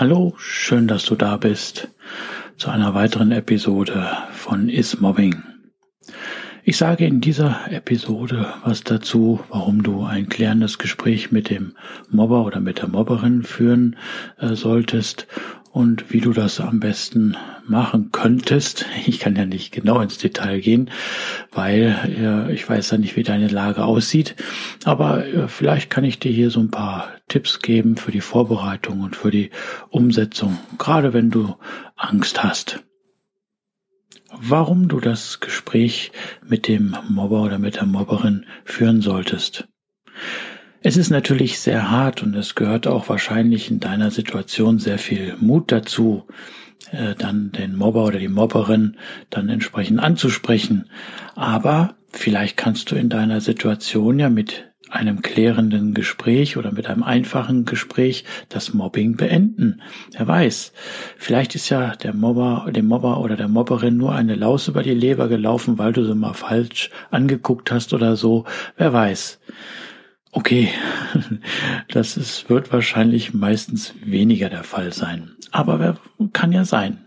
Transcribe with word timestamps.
Hallo, 0.00 0.34
schön, 0.38 0.86
dass 0.86 1.04
du 1.06 1.16
da 1.16 1.38
bist 1.38 1.88
zu 2.56 2.70
einer 2.70 2.94
weiteren 2.94 3.32
Episode 3.32 4.08
von 4.30 4.68
Is 4.68 5.00
Mobbing. 5.00 5.42
Ich 6.62 6.76
sage 6.76 7.04
in 7.04 7.20
dieser 7.20 7.68
Episode 7.72 8.46
was 8.62 8.84
dazu, 8.84 9.40
warum 9.48 9.82
du 9.82 10.04
ein 10.04 10.28
klärendes 10.28 10.78
Gespräch 10.78 11.32
mit 11.32 11.50
dem 11.50 11.74
Mobber 12.10 12.44
oder 12.44 12.60
mit 12.60 12.78
der 12.78 12.86
Mobberin 12.86 13.42
führen 13.42 13.96
äh, 14.38 14.54
solltest 14.54 15.26
und 15.72 16.12
wie 16.12 16.20
du 16.20 16.32
das 16.32 16.60
am 16.60 16.80
besten 16.80 17.36
machen 17.66 18.10
könntest. 18.12 18.86
Ich 19.06 19.20
kann 19.20 19.36
ja 19.36 19.46
nicht 19.46 19.72
genau 19.72 20.00
ins 20.00 20.18
Detail 20.18 20.60
gehen, 20.60 20.90
weil 21.52 22.50
ich 22.52 22.68
weiß 22.68 22.90
ja 22.90 22.98
nicht, 22.98 23.16
wie 23.16 23.22
deine 23.22 23.48
Lage 23.48 23.84
aussieht. 23.84 24.36
Aber 24.84 25.26
äh, 25.26 25.48
vielleicht 25.48 25.90
kann 25.90 26.04
ich 26.04 26.18
dir 26.18 26.32
hier 26.32 26.50
so 26.50 26.60
ein 26.60 26.70
paar 26.70 27.12
Tipps 27.28 27.60
geben 27.60 27.96
für 27.96 28.12
die 28.12 28.20
Vorbereitung 28.20 29.00
und 29.00 29.16
für 29.16 29.30
die 29.30 29.50
Umsetzung, 29.88 30.58
gerade 30.78 31.12
wenn 31.12 31.30
du 31.30 31.56
Angst 31.96 32.42
hast. 32.42 32.80
Warum 34.30 34.88
du 34.88 35.00
das 35.00 35.40
Gespräch 35.40 36.12
mit 36.46 36.68
dem 36.68 36.96
Mobber 37.08 37.42
oder 37.42 37.58
mit 37.58 37.76
der 37.76 37.86
Mobberin 37.86 38.44
führen 38.64 39.00
solltest. 39.00 39.68
Es 40.80 40.96
ist 40.96 41.10
natürlich 41.10 41.58
sehr 41.58 41.90
hart 41.90 42.22
und 42.22 42.34
es 42.36 42.54
gehört 42.54 42.86
auch 42.86 43.08
wahrscheinlich 43.08 43.68
in 43.70 43.80
deiner 43.80 44.12
Situation 44.12 44.78
sehr 44.78 44.98
viel 44.98 45.34
Mut 45.40 45.72
dazu, 45.72 46.24
äh, 46.92 47.16
dann 47.16 47.50
den 47.50 47.74
Mobber 47.74 48.04
oder 48.04 48.20
die 48.20 48.28
Mobberin 48.28 48.96
dann 49.28 49.48
entsprechend 49.48 49.98
anzusprechen. 49.98 50.88
Aber 51.34 51.96
vielleicht 52.12 52.56
kannst 52.56 52.92
du 52.92 52.94
in 52.94 53.08
deiner 53.08 53.40
Situation 53.40 54.20
ja 54.20 54.28
mit 54.28 54.68
einem 54.88 55.20
klärenden 55.20 55.94
Gespräch 55.94 56.56
oder 56.56 56.70
mit 56.70 56.86
einem 56.86 57.02
einfachen 57.02 57.64
Gespräch 57.64 58.24
das 58.48 58.72
Mobbing 58.72 59.16
beenden. 59.16 59.82
Wer 60.16 60.28
weiß, 60.28 60.72
vielleicht 61.18 61.56
ist 61.56 61.68
ja 61.70 61.96
der 61.96 62.14
Mobber, 62.14 62.70
dem 62.70 62.86
Mobber 62.86 63.18
oder 63.20 63.36
der 63.36 63.48
Mobberin 63.48 63.96
nur 63.96 64.14
eine 64.14 64.36
Laus 64.36 64.68
über 64.68 64.84
die 64.84 64.94
Leber 64.94 65.28
gelaufen, 65.28 65.76
weil 65.76 65.92
du 65.92 66.04
sie 66.04 66.14
mal 66.14 66.34
falsch 66.34 66.90
angeguckt 67.10 67.72
hast 67.72 67.92
oder 67.92 68.14
so. 68.16 68.44
Wer 68.76 68.92
weiß. 68.92 69.40
Okay, 70.32 70.70
das 71.88 72.16
ist, 72.16 72.50
wird 72.50 72.72
wahrscheinlich 72.72 73.34
meistens 73.34 73.94
weniger 74.04 74.48
der 74.48 74.64
Fall 74.64 74.92
sein. 74.92 75.36
Aber 75.50 75.80
wer 75.80 75.96
kann 76.32 76.52
ja 76.52 76.64
sein. 76.64 77.04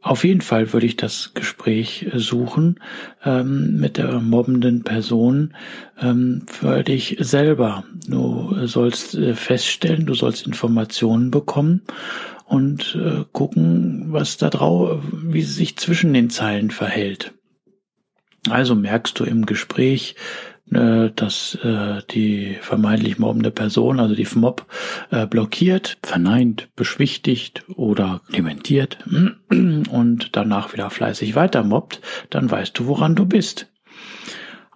Auf 0.00 0.24
jeden 0.24 0.40
Fall 0.40 0.72
würde 0.72 0.86
ich 0.86 0.96
das 0.96 1.32
Gespräch 1.34 2.08
suchen 2.14 2.80
ähm, 3.24 3.78
mit 3.78 3.96
der 3.96 4.20
mobbenden 4.20 4.84
Person 4.84 5.54
ähm, 6.00 6.46
für 6.46 6.84
dich 6.84 7.16
selber. 7.18 7.84
Du 8.06 8.66
sollst 8.66 9.14
äh, 9.14 9.34
feststellen, 9.34 10.06
du 10.06 10.14
sollst 10.14 10.46
Informationen 10.46 11.30
bekommen 11.30 11.82
und 12.46 12.94
äh, 12.94 13.24
gucken, 13.32 14.06
was 14.12 14.36
da 14.36 14.50
drauf, 14.50 15.02
wie 15.12 15.42
sie 15.42 15.52
sich 15.52 15.76
zwischen 15.76 16.14
den 16.14 16.30
Zeilen 16.30 16.70
verhält. 16.70 17.34
Also 18.48 18.74
merkst 18.74 19.18
du 19.18 19.24
im 19.24 19.46
Gespräch, 19.46 20.14
äh, 20.14 20.57
dass 20.70 21.54
äh, 21.62 22.02
die 22.10 22.56
vermeintlich 22.60 23.18
mobbende 23.18 23.50
Person, 23.50 24.00
also 24.00 24.14
die 24.14 24.24
FMOB, 24.24 24.66
äh, 25.10 25.26
blockiert, 25.26 25.98
verneint, 26.02 26.68
beschwichtigt 26.76 27.64
oder 27.74 28.20
dementiert 28.34 28.98
und 29.50 30.36
danach 30.36 30.72
wieder 30.72 30.90
fleißig 30.90 31.34
weiter 31.34 31.62
mobbt, 31.62 32.00
dann 32.30 32.50
weißt 32.50 32.78
du, 32.78 32.86
woran 32.86 33.14
du 33.14 33.24
bist. 33.26 33.70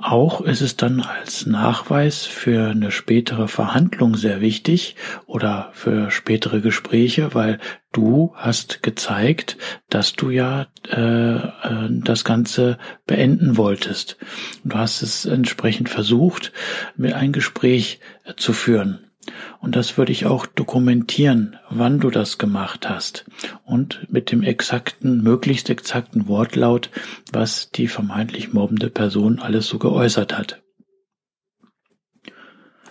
Auch 0.02 0.40
ist 0.40 0.62
es 0.62 0.76
dann 0.76 1.00
als 1.00 1.46
Nachweis 1.46 2.24
für 2.24 2.70
eine 2.70 2.90
spätere 2.90 3.46
Verhandlung 3.46 4.16
sehr 4.16 4.40
wichtig 4.40 4.96
oder 5.26 5.70
für 5.74 6.10
spätere 6.10 6.60
Gespräche, 6.60 7.36
weil 7.36 7.60
du 7.92 8.32
hast 8.34 8.82
gezeigt, 8.82 9.58
dass 9.90 10.14
du 10.14 10.30
ja 10.30 10.66
äh, 10.88 11.36
äh, 11.36 11.88
das 11.88 12.24
Ganze 12.24 12.78
beenden 13.06 13.56
wolltest. 13.56 14.16
Du 14.64 14.76
hast 14.76 15.02
es 15.02 15.24
entsprechend 15.24 15.88
versucht, 15.88 16.52
mir 16.96 17.16
ein 17.16 17.30
Gespräch 17.30 18.00
zu 18.36 18.52
führen. 18.52 19.11
Und 19.60 19.76
das 19.76 19.96
würde 19.96 20.12
ich 20.12 20.26
auch 20.26 20.46
dokumentieren, 20.46 21.56
wann 21.70 22.00
du 22.00 22.10
das 22.10 22.38
gemacht 22.38 22.88
hast. 22.88 23.24
Und 23.64 24.06
mit 24.10 24.32
dem 24.32 24.42
exakten, 24.42 25.22
möglichst 25.22 25.70
exakten 25.70 26.26
Wortlaut, 26.26 26.90
was 27.32 27.70
die 27.70 27.86
vermeintlich 27.86 28.52
mobbende 28.52 28.90
Person 28.90 29.38
alles 29.38 29.68
so 29.68 29.78
geäußert 29.78 30.36
hat. 30.36 30.62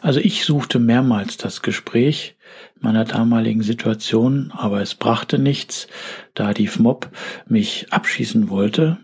Also 0.01 0.19
ich 0.19 0.45
suchte 0.45 0.79
mehrmals 0.79 1.37
das 1.37 1.61
Gespräch 1.61 2.35
meiner 2.79 3.05
damaligen 3.05 3.61
Situation, 3.61 4.51
aber 4.51 4.81
es 4.81 4.95
brachte 4.95 5.37
nichts, 5.37 5.87
da 6.33 6.53
die 6.53 6.67
FMOB 6.67 7.09
mich 7.47 7.87
abschießen 7.91 8.49
wollte 8.49 8.97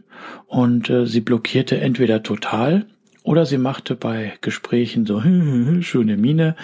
und 0.47 0.89
äh, 0.89 1.05
sie 1.05 1.21
blockierte 1.21 1.79
entweder 1.79 2.23
total 2.23 2.87
oder 3.27 3.45
sie 3.45 3.57
machte 3.57 3.95
bei 3.95 4.37
Gesprächen 4.39 5.05
so 5.05 5.21
schöne 5.81 6.15
Miene 6.15 6.55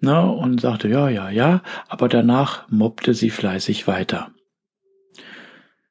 ne, 0.00 0.30
und 0.30 0.60
sagte 0.60 0.88
ja, 0.88 1.08
ja, 1.08 1.30
ja, 1.30 1.62
aber 1.88 2.08
danach 2.10 2.68
mobbte 2.68 3.14
sie 3.14 3.30
fleißig 3.30 3.86
weiter. 3.86 4.30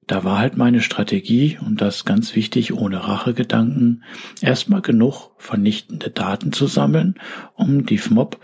Da 0.05 0.23
war 0.23 0.37
halt 0.37 0.55
meine 0.55 0.81
Strategie, 0.81 1.57
und 1.59 1.81
das 1.81 2.05
ganz 2.05 2.35
wichtig, 2.35 2.73
ohne 2.73 3.07
Rachegedanken, 3.07 4.03
erstmal 4.41 4.81
genug 4.81 5.31
vernichtende 5.37 6.11
Daten 6.11 6.51
zu 6.53 6.67
sammeln, 6.67 7.15
um 7.55 7.87
die 7.87 7.97
FMOB 7.97 8.39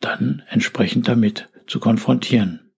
dann 0.00 0.42
entsprechend 0.48 1.06
damit 1.06 1.48
zu 1.68 1.78
konfrontieren. 1.78 2.72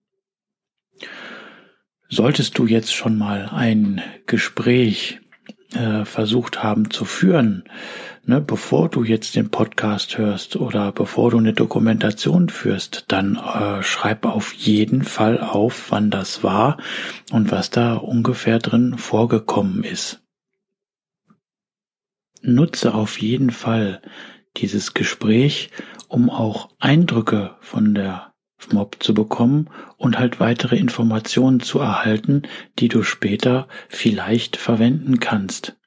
Solltest 2.09 2.57
du 2.59 2.67
jetzt 2.67 2.93
schon 2.93 3.17
mal 3.17 3.49
ein 3.51 4.01
Gespräch 4.27 5.19
äh, 5.73 6.05
versucht 6.05 6.61
haben 6.63 6.91
zu 6.91 7.05
führen, 7.05 7.63
ne, 8.25 8.41
bevor 8.41 8.89
du 8.89 9.03
jetzt 9.03 9.35
den 9.35 9.49
Podcast 9.49 10.17
hörst 10.17 10.55
oder 10.55 10.91
bevor 10.91 11.31
du 11.31 11.37
eine 11.37 11.53
Dokumentation 11.53 12.49
führst, 12.49 13.05
dann 13.07 13.35
äh, 13.35 13.83
schreib 13.83 14.25
auf 14.25 14.53
jeden 14.53 15.03
Fall 15.03 15.39
auf, 15.39 15.91
wann 15.91 16.11
das 16.11 16.43
war 16.43 16.77
und 17.31 17.51
was 17.51 17.69
da 17.69 17.95
ungefähr 17.95 18.59
drin 18.59 18.97
vorgekommen 18.97 19.83
ist. 19.83 20.21
Nutze 22.41 22.93
auf 22.93 23.19
jeden 23.19 23.51
Fall 23.51 24.01
dieses 24.57 24.93
Gespräch, 24.93 25.69
um 26.07 26.29
auch 26.29 26.69
Eindrücke 26.79 27.55
von 27.61 27.93
der 27.93 28.33
Mob 28.71 28.97
zu 28.99 29.13
bekommen 29.13 29.69
und 29.97 30.19
halt 30.19 30.39
weitere 30.39 30.77
Informationen 30.77 31.61
zu 31.61 31.79
erhalten, 31.79 32.43
die 32.79 32.89
du 32.89 33.03
später 33.03 33.67
vielleicht 33.89 34.57
verwenden 34.57 35.19
kannst. 35.19 35.77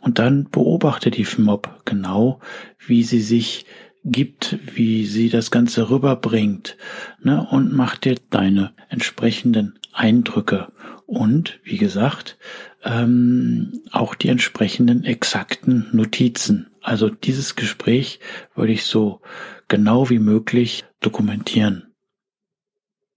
Und 0.00 0.18
dann 0.18 0.48
beobachte 0.50 1.10
die 1.10 1.26
Mob 1.38 1.82
genau, 1.84 2.40
wie 2.86 3.02
sie 3.02 3.20
sich 3.20 3.66
gibt, 4.04 4.58
wie 4.76 5.04
sie 5.04 5.28
das 5.28 5.50
Ganze 5.50 5.90
rüberbringt, 5.90 6.76
ne, 7.22 7.46
und 7.50 7.72
mach 7.72 7.96
dir 7.96 8.14
deine 8.30 8.72
entsprechenden 8.88 9.78
Eindrücke 9.92 10.70
und, 11.06 11.58
wie 11.64 11.78
gesagt, 11.78 12.38
ähm, 12.84 13.82
auch 13.90 14.14
die 14.14 14.28
entsprechenden 14.28 15.04
exakten 15.04 15.88
Notizen. 15.92 16.68
Also 16.82 17.08
dieses 17.08 17.56
Gespräch 17.56 18.20
würde 18.54 18.72
ich 18.72 18.84
so 18.84 19.20
genau 19.66 20.08
wie 20.08 20.20
möglich 20.20 20.84
dokumentieren. 21.00 21.85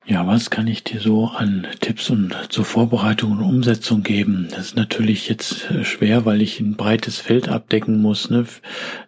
Ja, 0.09 0.25
was 0.25 0.49
kann 0.49 0.65
ich 0.65 0.83
dir 0.83 0.99
so 0.99 1.27
an 1.27 1.67
Tipps 1.81 2.09
und 2.09 2.35
zur 2.49 2.65
Vorbereitung 2.65 3.29
und 3.33 3.41
Umsetzung 3.41 4.01
geben? 4.01 4.47
Das 4.49 4.61
ist 4.61 4.75
natürlich 4.75 5.29
jetzt 5.29 5.69
äh, 5.69 5.83
schwer, 5.83 6.25
weil 6.25 6.41
ich 6.41 6.59
ein 6.59 6.75
breites 6.75 7.19
Feld 7.19 7.47
abdecken 7.47 8.01
muss. 8.01 8.31
Ne? 8.31 8.45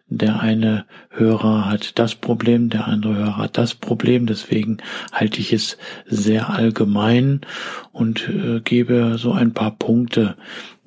Der 0.09 0.41
eine 0.41 0.85
Hörer 1.09 1.65
hat 1.67 1.97
das 1.97 2.13
Problem, 2.13 2.69
der 2.69 2.87
andere 2.87 3.15
Hörer 3.15 3.37
hat 3.37 3.57
das 3.57 3.73
Problem. 3.73 4.27
Deswegen 4.27 4.77
halte 5.11 5.39
ich 5.39 5.53
es 5.53 5.79
sehr 6.05 6.51
allgemein 6.51 7.41
und 7.91 8.29
äh, 8.29 8.59
gebe 8.59 9.17
so 9.17 9.31
ein 9.31 9.55
paar 9.55 9.71
Punkte, 9.71 10.35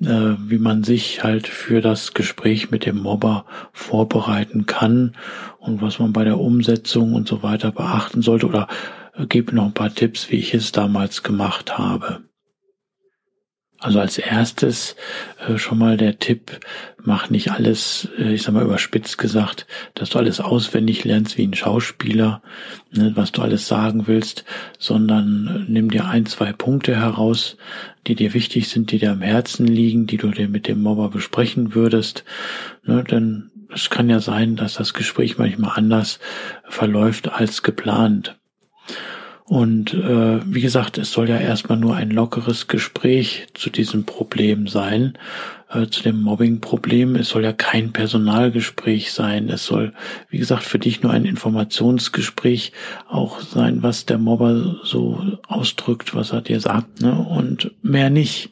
äh, 0.01 0.35
wie 0.39 0.59
man 0.59 0.85
sich 0.85 1.25
halt 1.25 1.45
für 1.45 1.81
das 1.81 2.13
Gespräch 2.13 2.71
mit 2.71 2.85
dem 2.85 2.99
Mobber 2.99 3.43
vorbereiten 3.73 4.65
kann 4.65 5.11
und 5.59 5.81
was 5.81 5.99
man 5.99 6.13
bei 6.13 6.23
der 6.23 6.39
Umsetzung 6.39 7.15
und 7.15 7.27
so 7.27 7.43
weiter 7.43 7.73
beachten 7.73 8.21
sollte 8.21 8.47
oder 8.47 8.69
gebe 9.29 9.55
noch 9.55 9.65
ein 9.65 9.73
paar 9.73 9.93
Tipps, 9.93 10.29
wie 10.29 10.37
ich 10.37 10.53
es 10.53 10.71
damals 10.71 11.23
gemacht 11.23 11.77
habe. 11.77 12.23
Also 13.79 13.99
als 13.99 14.17
erstes 14.17 14.95
äh, 15.47 15.57
schon 15.57 15.77
mal 15.77 15.97
der 15.97 16.17
Tipp, 16.17 16.59
mach 17.03 17.29
nicht 17.29 17.51
alles, 17.51 18.09
äh, 18.17 18.33
ich 18.33 18.41
sag 18.41 18.53
mal 18.53 18.63
überspitzt 18.63 19.17
gesagt, 19.17 19.67
dass 19.93 20.09
du 20.09 20.17
alles 20.17 20.39
auswendig 20.39 21.03
lernst 21.03 21.37
wie 21.37 21.45
ein 21.45 21.53
Schauspieler, 21.53 22.41
ne, 22.91 23.11
was 23.15 23.31
du 23.31 23.41
alles 23.41 23.67
sagen 23.67 24.07
willst, 24.07 24.45
sondern 24.79 25.65
äh, 25.67 25.71
nimm 25.71 25.91
dir 25.91 26.05
ein, 26.05 26.25
zwei 26.25 26.53
Punkte 26.53 26.95
heraus, 26.95 27.57
die 28.07 28.15
dir 28.15 28.33
wichtig 28.33 28.69
sind, 28.69 28.91
die 28.91 28.97
dir 28.97 29.11
am 29.11 29.21
Herzen 29.21 29.67
liegen, 29.67 30.07
die 30.07 30.17
du 30.17 30.31
dir 30.31 30.47
mit 30.47 30.67
dem 30.67 30.81
Mobber 30.81 31.09
besprechen 31.09 31.75
würdest. 31.75 32.23
Ne, 32.85 33.03
denn 33.03 33.51
es 33.73 33.89
kann 33.89 34.09
ja 34.09 34.19
sein, 34.19 34.55
dass 34.55 34.75
das 34.75 34.93
Gespräch 34.93 35.37
manchmal 35.37 35.73
anders 35.75 36.19
verläuft 36.63 37.27
als 37.29 37.61
geplant. 37.61 38.35
Und 39.47 39.93
äh, 39.93 40.39
wie 40.43 40.61
gesagt, 40.61 40.97
es 40.97 41.11
soll 41.11 41.29
ja 41.29 41.37
erstmal 41.37 41.77
nur 41.77 41.95
ein 41.95 42.09
lockeres 42.09 42.67
Gespräch 42.67 43.47
zu 43.53 43.69
diesem 43.69 44.03
Problem 44.03 44.65
sein, 44.65 45.19
äh, 45.69 45.85
zu 45.85 46.01
dem 46.01 46.19
Mobbing-Problem. 46.23 47.15
Es 47.15 47.29
soll 47.29 47.43
ja 47.43 47.53
kein 47.53 47.93
Personalgespräch 47.93 49.13
sein. 49.13 49.49
Es 49.49 49.63
soll, 49.67 49.93
wie 50.29 50.39
gesagt, 50.39 50.63
für 50.63 50.79
dich 50.79 51.03
nur 51.03 51.11
ein 51.11 51.25
Informationsgespräch 51.25 52.71
auch 53.07 53.39
sein, 53.39 53.83
was 53.83 54.07
der 54.07 54.17
Mobber 54.17 54.77
so 54.83 55.21
ausdrückt, 55.47 56.15
was 56.15 56.31
er 56.31 56.41
dir 56.41 56.59
sagt, 56.59 57.01
ne? 57.01 57.13
Und 57.13 57.71
mehr 57.83 58.09
nicht 58.09 58.49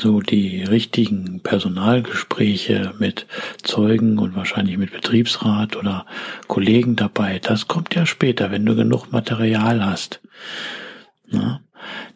so 0.00 0.20
die 0.20 0.62
richtigen 0.62 1.40
Personalgespräche 1.40 2.94
mit 2.98 3.26
Zeugen 3.62 4.18
und 4.18 4.36
wahrscheinlich 4.36 4.78
mit 4.78 4.92
Betriebsrat 4.92 5.76
oder 5.76 6.06
Kollegen 6.48 6.96
dabei, 6.96 7.38
das 7.38 7.68
kommt 7.68 7.94
ja 7.94 8.06
später, 8.06 8.50
wenn 8.50 8.66
du 8.66 8.74
genug 8.74 9.12
Material 9.12 9.84
hast. 9.84 10.20
Na? 11.32 11.60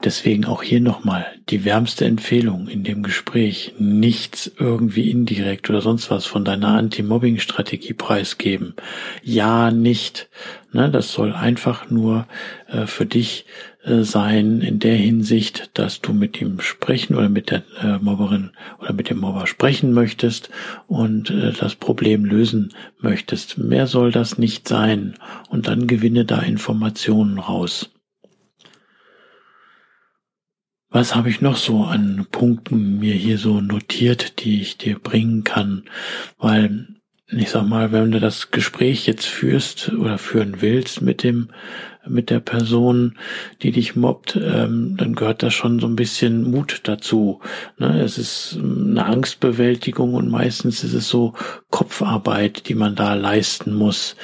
Deswegen 0.04 0.44
auch 0.44 0.62
hier 0.62 0.80
nochmal 0.80 1.26
die 1.48 1.64
wärmste 1.64 2.04
Empfehlung 2.04 2.68
in 2.68 2.84
dem 2.84 3.02
Gespräch. 3.02 3.74
Nichts 3.78 4.50
irgendwie 4.58 5.10
indirekt 5.10 5.68
oder 5.70 5.80
sonst 5.80 6.10
was 6.10 6.24
von 6.26 6.44
deiner 6.44 6.68
Anti-Mobbing-Strategie 6.68 7.94
preisgeben. 7.94 8.74
Ja, 9.22 9.70
nicht. 9.70 10.28
Ne, 10.72 10.90
das 10.90 11.12
soll 11.12 11.32
einfach 11.32 11.90
nur 11.90 12.28
äh, 12.68 12.86
für 12.86 13.06
dich 13.06 13.46
äh, 13.84 14.02
sein 14.02 14.60
in 14.60 14.78
der 14.78 14.96
Hinsicht, 14.96 15.70
dass 15.74 16.00
du 16.00 16.12
mit 16.12 16.40
ihm 16.40 16.60
sprechen 16.60 17.16
oder 17.16 17.28
mit 17.28 17.50
der 17.50 17.64
äh, 17.80 17.98
Mobberin 17.98 18.50
oder 18.78 18.92
mit 18.92 19.08
dem 19.08 19.18
Mobber 19.18 19.46
sprechen 19.46 19.92
möchtest 19.92 20.50
und 20.86 21.30
äh, 21.30 21.52
das 21.52 21.74
Problem 21.74 22.24
lösen 22.24 22.72
möchtest. 23.00 23.58
Mehr 23.58 23.86
soll 23.86 24.12
das 24.12 24.38
nicht 24.38 24.68
sein. 24.68 25.14
Und 25.48 25.66
dann 25.66 25.86
gewinne 25.86 26.24
da 26.24 26.40
Informationen 26.40 27.38
raus. 27.38 27.90
Was 30.96 31.14
habe 31.14 31.28
ich 31.28 31.42
noch 31.42 31.58
so 31.58 31.84
an 31.84 32.26
Punkten 32.32 33.00
mir 33.00 33.12
hier 33.12 33.36
so 33.36 33.60
notiert, 33.60 34.42
die 34.42 34.62
ich 34.62 34.78
dir 34.78 34.98
bringen 34.98 35.44
kann? 35.44 35.82
Weil 36.38 36.86
ich 37.26 37.50
sag 37.50 37.68
mal, 37.68 37.92
wenn 37.92 38.12
du 38.12 38.18
das 38.18 38.50
Gespräch 38.50 39.06
jetzt 39.06 39.26
führst 39.26 39.92
oder 39.92 40.16
führen 40.16 40.62
willst 40.62 41.02
mit 41.02 41.22
dem 41.22 41.50
mit 42.08 42.30
der 42.30 42.40
Person, 42.40 43.18
die 43.60 43.72
dich 43.72 43.94
mobbt, 43.94 44.40
ähm, 44.42 44.96
dann 44.96 45.14
gehört 45.14 45.42
da 45.42 45.50
schon 45.50 45.80
so 45.80 45.86
ein 45.86 45.96
bisschen 45.96 46.50
Mut 46.50 46.80
dazu. 46.84 47.42
Ne? 47.76 48.00
Es 48.00 48.16
ist 48.16 48.58
eine 48.58 49.04
Angstbewältigung 49.04 50.14
und 50.14 50.30
meistens 50.30 50.82
ist 50.82 50.94
es 50.94 51.10
so 51.10 51.34
Kopfarbeit, 51.68 52.70
die 52.70 52.74
man 52.74 52.94
da 52.94 53.12
leisten 53.12 53.74
muss. 53.74 54.16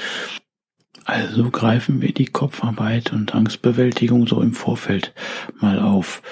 Also 1.04 1.50
greifen 1.50 2.00
wir 2.00 2.12
die 2.12 2.26
Kopfarbeit 2.26 3.12
und 3.12 3.34
Angstbewältigung 3.34 4.26
so 4.26 4.40
im 4.40 4.52
Vorfeld 4.52 5.12
mal 5.60 5.80
auf. 5.80 6.22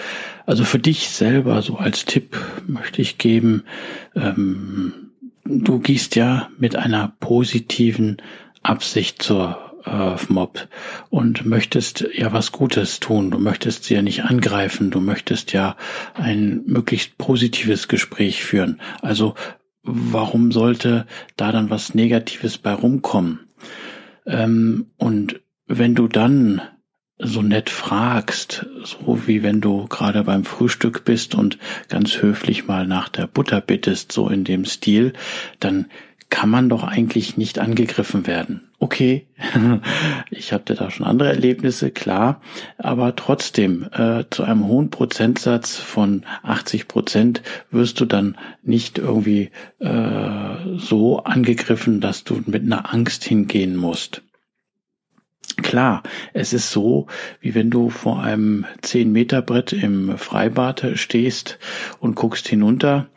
Also 0.47 0.65
für 0.65 0.79
dich 0.79 1.09
selber 1.09 1.63
so 1.63 1.77
als 1.77 2.05
Tipp 2.05 2.37
möchte 2.67 3.03
ich 3.03 3.19
geben, 3.19 3.65
ähm, 4.15 5.11
du 5.45 5.81
gehst 5.81 6.15
ja 6.15 6.49
mit 6.59 6.77
einer 6.77 7.13
positiven 7.19 8.19
Absicht 8.63 9.23
zur 9.23 9.59
äh, 9.85 10.17
Mob 10.29 10.69
und 11.09 11.47
möchtest 11.47 12.07
ja 12.15 12.33
was 12.33 12.53
Gutes 12.53 13.01
tun. 13.01 13.31
Du 13.31 13.39
möchtest 13.39 13.85
sie 13.85 13.95
ja 13.95 14.03
nicht 14.03 14.25
angreifen. 14.25 14.91
Du 14.91 15.01
möchtest 15.01 15.53
ja 15.53 15.77
ein 16.15 16.63
möglichst 16.67 17.19
positives 17.19 17.89
Gespräch 17.89 18.45
führen. 18.45 18.81
Also 19.03 19.35
warum 19.83 20.53
sollte 20.53 21.07
da 21.37 21.53
dann 21.53 21.71
was 21.71 21.95
Negatives 21.95 22.59
bei 22.59 22.73
rumkommen? 22.73 23.41
Ähm, 24.27 24.91
und 24.97 25.41
wenn 25.67 25.95
du 25.95 26.09
dann 26.09 26.63
so 27.19 27.43
nett 27.43 27.69
fragst, 27.69 28.67
so 28.83 29.27
wie 29.27 29.43
wenn 29.43 29.61
du 29.61 29.87
gerade 29.87 30.25
beim 30.25 30.45
Frühstück 30.45 31.05
bist 31.05 31.35
und 31.35 31.59
ganz 31.89 32.23
höflich 32.23 32.67
mal 32.67 32.87
nach 32.87 33.09
der 33.09 33.27
Butter 33.27 33.61
bittest, 33.61 34.11
so 34.13 34.29
in 34.29 34.45
dem 34.45 34.65
Stil, 34.65 35.13
dann 35.59 35.87
kann 36.31 36.49
man 36.49 36.69
doch 36.69 36.85
eigentlich 36.85 37.37
nicht 37.37 37.59
angegriffen 37.59 38.27
werden. 38.27 38.70
Okay, 38.83 39.27
ich 40.31 40.55
hatte 40.55 40.75
da 40.75 40.91
schon 40.91 41.05
andere 41.05 41.29
Erlebnisse, 41.29 41.91
klar, 41.91 42.41
aber 42.79 43.15
trotzdem, 43.15 43.87
äh, 43.93 44.25
zu 44.31 44.43
einem 44.43 44.67
hohen 44.67 44.89
Prozentsatz 44.89 45.77
von 45.77 46.25
80 46.43 46.89
Prozent 46.89 47.43
wirst 47.71 48.01
du 48.01 48.07
dann 48.07 48.39
nicht 48.63 48.97
irgendwie 48.97 49.51
äh, 49.81 50.79
so 50.79 51.23
angegriffen, 51.25 52.01
dass 52.01 52.25
du 52.25 52.43
mit 52.47 52.63
einer 52.63 52.95
Angst 52.95 53.23
hingehen 53.23 53.77
musst. 53.77 54.23
Klar, 55.63 56.03
es 56.33 56.53
ist 56.53 56.71
so, 56.71 57.07
wie 57.41 57.55
wenn 57.55 57.71
du 57.71 57.91
vor 57.91 58.23
einem 58.23 58.65
10 58.83 59.13
Meter 59.13 59.43
Brett 59.43 59.73
im 59.73 60.17
Freibad 60.17 60.87
stehst 60.95 61.59
und 61.99 62.15
guckst 62.15 62.49
hinunter 62.49 63.09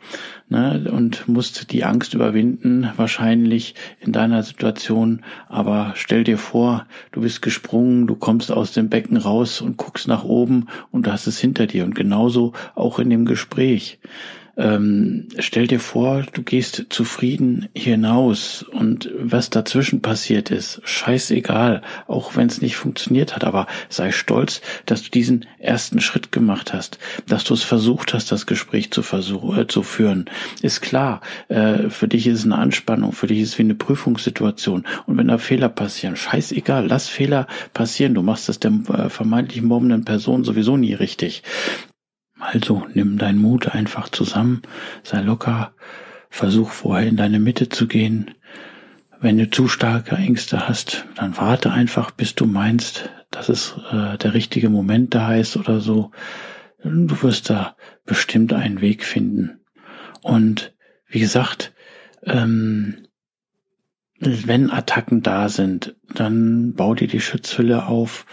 ne, 0.48 0.88
und 0.90 1.28
musst 1.28 1.72
die 1.72 1.84
Angst 1.84 2.14
überwinden, 2.14 2.90
wahrscheinlich 2.96 3.74
in 4.00 4.12
deiner 4.12 4.42
Situation. 4.42 5.22
Aber 5.48 5.92
stell 5.96 6.24
dir 6.24 6.38
vor, 6.38 6.86
du 7.12 7.22
bist 7.22 7.42
gesprungen, 7.42 8.06
du 8.06 8.14
kommst 8.14 8.52
aus 8.52 8.72
dem 8.72 8.88
Becken 8.88 9.16
raus 9.16 9.60
und 9.60 9.76
guckst 9.76 10.08
nach 10.08 10.24
oben 10.24 10.66
und 10.90 11.06
du 11.06 11.12
hast 11.12 11.26
es 11.26 11.38
hinter 11.38 11.66
dir. 11.66 11.84
Und 11.84 11.94
genauso 11.94 12.52
auch 12.74 12.98
in 12.98 13.10
dem 13.10 13.24
Gespräch. 13.24 13.98
Ähm, 14.56 15.28
stell 15.38 15.66
dir 15.66 15.80
vor, 15.80 16.24
du 16.32 16.42
gehst 16.42 16.86
zufrieden 16.90 17.68
hinaus 17.74 18.62
und 18.62 19.10
was 19.18 19.50
dazwischen 19.50 20.00
passiert 20.00 20.50
ist, 20.50 20.80
scheißegal, 20.84 21.82
auch 22.06 22.36
wenn 22.36 22.46
es 22.46 22.60
nicht 22.60 22.76
funktioniert 22.76 23.34
hat, 23.34 23.44
aber 23.44 23.66
sei 23.88 24.12
stolz, 24.12 24.60
dass 24.86 25.02
du 25.02 25.10
diesen 25.10 25.46
ersten 25.58 26.00
Schritt 26.00 26.30
gemacht 26.30 26.72
hast, 26.72 26.98
dass 27.26 27.44
du 27.44 27.54
es 27.54 27.64
versucht 27.64 28.14
hast, 28.14 28.30
das 28.30 28.46
Gespräch 28.46 28.92
zu, 28.92 29.02
versuch, 29.02 29.56
äh, 29.56 29.66
zu 29.66 29.82
führen. 29.82 30.26
Ist 30.62 30.82
klar, 30.82 31.20
äh, 31.48 31.88
für 31.90 32.06
dich 32.06 32.26
ist 32.26 32.40
es 32.40 32.44
eine 32.44 32.58
Anspannung, 32.58 33.12
für 33.12 33.26
dich 33.26 33.40
ist 33.40 33.48
es 33.50 33.58
wie 33.58 33.62
eine 33.62 33.74
Prüfungssituation 33.74 34.84
und 35.06 35.16
wenn 35.16 35.28
da 35.28 35.38
Fehler 35.38 35.68
passieren, 35.68 36.16
scheißegal, 36.16 36.86
lass 36.86 37.08
Fehler 37.08 37.48
passieren, 37.72 38.14
du 38.14 38.22
machst 38.22 38.48
das 38.48 38.60
der 38.60 38.72
äh, 38.88 39.08
vermeintlich 39.08 39.62
mobbenden 39.62 40.04
Person 40.04 40.44
sowieso 40.44 40.76
nie 40.76 40.94
richtig. 40.94 41.42
Also 42.44 42.86
nimm 42.92 43.16
deinen 43.16 43.38
Mut 43.38 43.68
einfach 43.68 44.10
zusammen, 44.10 44.60
sei 45.02 45.22
locker, 45.22 45.72
versuch 46.28 46.70
vorher 46.72 47.08
in 47.08 47.16
deine 47.16 47.40
Mitte 47.40 47.70
zu 47.70 47.86
gehen. 47.86 48.32
Wenn 49.18 49.38
du 49.38 49.48
zu 49.48 49.66
starke 49.66 50.16
Ängste 50.16 50.68
hast, 50.68 51.06
dann 51.14 51.38
warte 51.38 51.72
einfach, 51.72 52.10
bis 52.10 52.34
du 52.34 52.44
meinst, 52.44 53.08
dass 53.30 53.48
es 53.48 53.74
äh, 53.90 54.18
der 54.18 54.34
richtige 54.34 54.68
Moment 54.68 55.14
da 55.14 55.34
ist 55.34 55.56
oder 55.56 55.80
so. 55.80 56.10
Du 56.82 57.22
wirst 57.22 57.48
da 57.48 57.76
bestimmt 58.04 58.52
einen 58.52 58.82
Weg 58.82 59.04
finden. 59.04 59.60
Und 60.20 60.74
wie 61.08 61.20
gesagt, 61.20 61.72
ähm, 62.24 63.06
wenn 64.18 64.70
Attacken 64.70 65.22
da 65.22 65.48
sind, 65.48 65.96
dann 66.14 66.74
bau 66.74 66.94
dir 66.94 67.08
die 67.08 67.20
Schutzhülle 67.20 67.86
auf, 67.86 68.26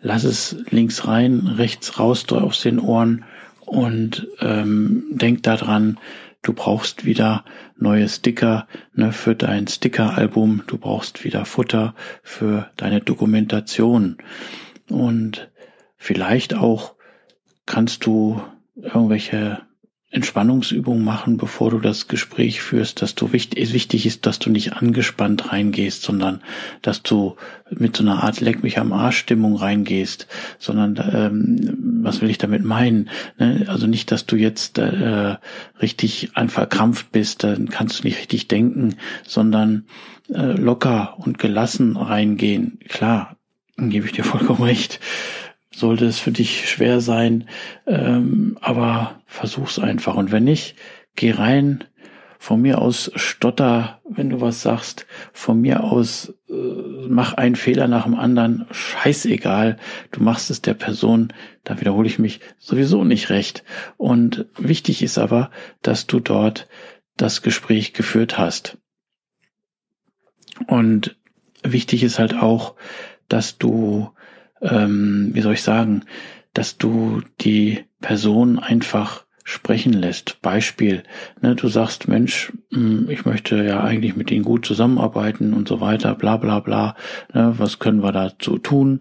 lass 0.00 0.24
es 0.24 0.56
links 0.70 1.06
rein, 1.06 1.46
rechts 1.46 1.98
raus 1.98 2.24
aus 2.32 2.62
den 2.62 2.78
Ohren 2.78 3.26
und 3.68 4.26
ähm, 4.40 5.04
denk 5.10 5.42
daran, 5.42 5.98
du 6.42 6.52
brauchst 6.52 7.04
wieder 7.04 7.44
neue 7.76 8.08
Sticker 8.08 8.66
ne, 8.94 9.12
für 9.12 9.34
dein 9.34 9.66
Sticker-Album, 9.66 10.62
du 10.66 10.78
brauchst 10.78 11.24
wieder 11.24 11.44
Futter 11.44 11.94
für 12.22 12.70
deine 12.76 13.00
Dokumentation. 13.00 14.18
Und 14.88 15.50
vielleicht 15.96 16.54
auch 16.54 16.94
kannst 17.66 18.06
du 18.06 18.42
irgendwelche 18.76 19.60
Entspannungsübung 20.10 21.04
machen, 21.04 21.36
bevor 21.36 21.70
du 21.70 21.80
das 21.80 22.08
Gespräch 22.08 22.62
führst, 22.62 23.02
dass 23.02 23.14
du 23.14 23.32
wichtig, 23.34 23.74
wichtig 23.74 24.06
ist, 24.06 24.24
dass 24.24 24.38
du 24.38 24.48
nicht 24.48 24.72
angespannt 24.72 25.52
reingehst, 25.52 26.02
sondern 26.02 26.40
dass 26.80 27.02
du 27.02 27.36
mit 27.70 27.94
so 27.94 28.04
einer 28.04 28.22
Art 28.22 28.40
Leck 28.40 28.62
mich 28.62 28.78
am 28.78 28.94
Arsch 28.94 29.18
Stimmung 29.18 29.56
reingehst, 29.56 30.26
sondern 30.58 30.96
ähm, 31.12 32.00
was 32.02 32.22
will 32.22 32.30
ich 32.30 32.38
damit 32.38 32.64
meinen? 32.64 33.10
Ne? 33.38 33.66
Also 33.68 33.86
nicht, 33.86 34.10
dass 34.10 34.24
du 34.24 34.36
jetzt 34.36 34.78
äh, 34.78 35.36
richtig 35.82 36.30
verkrampft 36.46 37.12
bist, 37.12 37.44
dann 37.44 37.68
kannst 37.68 37.98
du 37.98 38.08
nicht 38.08 38.18
richtig 38.18 38.48
denken, 38.48 38.96
sondern 39.26 39.84
äh, 40.32 40.52
locker 40.52 41.18
und 41.18 41.38
gelassen 41.38 41.98
reingehen. 41.98 42.78
Klar, 42.88 43.36
gebe 43.76 44.06
ich 44.06 44.12
dir 44.12 44.24
vollkommen 44.24 44.62
recht 44.62 45.00
sollte 45.78 46.06
es 46.06 46.18
für 46.18 46.32
dich 46.32 46.68
schwer 46.68 47.00
sein, 47.00 47.48
ähm, 47.86 48.58
aber 48.60 49.20
versuch's 49.26 49.78
einfach. 49.78 50.16
Und 50.16 50.32
wenn 50.32 50.44
nicht, 50.44 50.76
geh 51.14 51.30
rein. 51.30 51.84
Von 52.40 52.62
mir 52.62 52.80
aus 52.80 53.10
stotter, 53.16 54.00
wenn 54.08 54.30
du 54.30 54.40
was 54.40 54.62
sagst. 54.62 55.06
Von 55.32 55.60
mir 55.60 55.82
aus 55.82 56.34
äh, 56.48 56.52
mach 57.08 57.34
einen 57.34 57.56
Fehler 57.56 57.88
nach 57.88 58.04
dem 58.04 58.14
anderen. 58.14 58.66
Scheißegal. 58.70 59.76
Du 60.12 60.22
machst 60.22 60.48
es 60.50 60.62
der 60.62 60.74
Person, 60.74 61.32
da 61.64 61.80
wiederhole 61.80 62.06
ich 62.06 62.20
mich, 62.20 62.38
sowieso 62.58 63.02
nicht 63.02 63.30
recht. 63.30 63.64
Und 63.96 64.46
wichtig 64.56 65.02
ist 65.02 65.18
aber, 65.18 65.50
dass 65.82 66.06
du 66.06 66.20
dort 66.20 66.68
das 67.16 67.42
Gespräch 67.42 67.92
geführt 67.92 68.38
hast. 68.38 68.78
Und 70.68 71.16
wichtig 71.64 72.04
ist 72.04 72.20
halt 72.20 72.34
auch, 72.34 72.76
dass 73.28 73.58
du 73.58 74.10
ähm, 74.60 75.30
wie 75.32 75.40
soll 75.40 75.54
ich 75.54 75.62
sagen, 75.62 76.04
dass 76.54 76.78
du 76.78 77.22
die 77.40 77.84
Person 78.00 78.58
einfach 78.58 79.24
sprechen 79.48 79.94
lässt. 79.94 80.42
Beispiel, 80.42 81.04
ne, 81.40 81.54
du 81.54 81.68
sagst, 81.68 82.06
Mensch, 82.06 82.52
hm, 82.70 83.08
ich 83.08 83.24
möchte 83.24 83.64
ja 83.64 83.82
eigentlich 83.82 84.14
mit 84.14 84.30
ihnen 84.30 84.44
gut 84.44 84.66
zusammenarbeiten 84.66 85.54
und 85.54 85.66
so 85.66 85.80
weiter, 85.80 86.14
bla 86.14 86.36
bla 86.36 86.60
bla. 86.60 86.94
Ne, 87.32 87.54
was 87.56 87.78
können 87.78 88.02
wir 88.02 88.12
dazu 88.12 88.58
tun? 88.58 89.00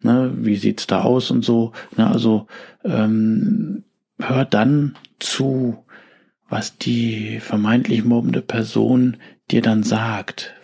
Ne, 0.00 0.32
wie 0.36 0.56
sieht's 0.56 0.88
da 0.88 1.02
aus 1.02 1.30
und 1.30 1.44
so? 1.44 1.72
Ne, 1.96 2.08
also 2.08 2.48
ähm, 2.84 3.84
hör 4.18 4.44
dann 4.44 4.96
zu, 5.20 5.84
was 6.48 6.76
die 6.76 7.38
vermeintlich 7.38 8.04
mobbende 8.04 8.42
Person 8.42 9.18
dir 9.50 9.62
dann 9.62 9.84
sagt, 9.84 10.54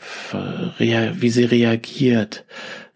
wie 0.79 1.29
sie 1.31 1.45
reagiert, 1.45 2.47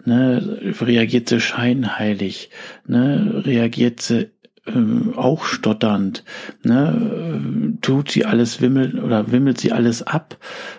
ne, 0.04 0.74
reagiert 0.80 1.28
sie 1.28 1.40
scheinheilig, 1.40 2.50
ne, 2.86 3.42
reagiert 3.44 4.00
sie 4.00 4.30
äh, 4.66 5.16
auch 5.16 5.44
stotternd, 5.44 6.24
ne, 6.62 7.74
äh, 7.74 7.80
tut 7.80 8.10
sie 8.10 8.24
alles 8.24 8.60
wimmelt 8.60 8.94
oder 8.94 9.30
wimmelt 9.32 9.58
sie 9.58 9.72
alles 9.72 10.02
ab, 10.02 10.38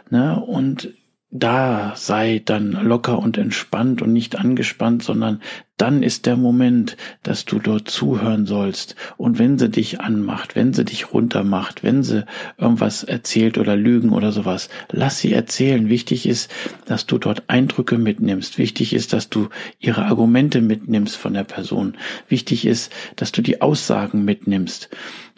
ne, 0.09 0.39
und 0.39 0.93
da 1.39 1.93
sei 1.95 2.41
dann 2.43 2.71
locker 2.71 3.19
und 3.19 3.37
entspannt 3.37 4.01
und 4.01 4.13
nicht 4.13 4.37
angespannt, 4.37 5.03
sondern 5.03 5.41
dann 5.75 6.03
ist 6.03 6.25
der 6.25 6.37
Moment, 6.37 6.95
dass 7.23 7.43
du 7.43 7.59
dort 7.59 7.89
zuhören 7.89 8.45
sollst. 8.45 8.95
Und 9.17 9.37
wenn 9.37 9.57
sie 9.57 9.69
dich 9.69 9.99
anmacht, 9.99 10.55
wenn 10.55 10.73
sie 10.73 10.85
dich 10.85 11.11
runtermacht, 11.11 11.83
wenn 11.83 12.03
sie 12.03 12.25
irgendwas 12.57 13.03
erzählt 13.03 13.57
oder 13.57 13.75
lügen 13.75 14.11
oder 14.11 14.31
sowas, 14.31 14.69
lass 14.89 15.19
sie 15.19 15.33
erzählen. 15.33 15.89
Wichtig 15.89 16.25
ist, 16.25 16.49
dass 16.85 17.05
du 17.05 17.17
dort 17.17 17.43
Eindrücke 17.47 17.97
mitnimmst. 17.97 18.57
Wichtig 18.57 18.93
ist, 18.93 19.11
dass 19.11 19.29
du 19.29 19.49
ihre 19.79 20.05
Argumente 20.05 20.61
mitnimmst 20.61 21.17
von 21.17 21.33
der 21.33 21.43
Person. 21.43 21.97
Wichtig 22.29 22.65
ist, 22.65 22.93
dass 23.17 23.33
du 23.33 23.41
die 23.41 23.61
Aussagen 23.61 24.23
mitnimmst. 24.23 24.89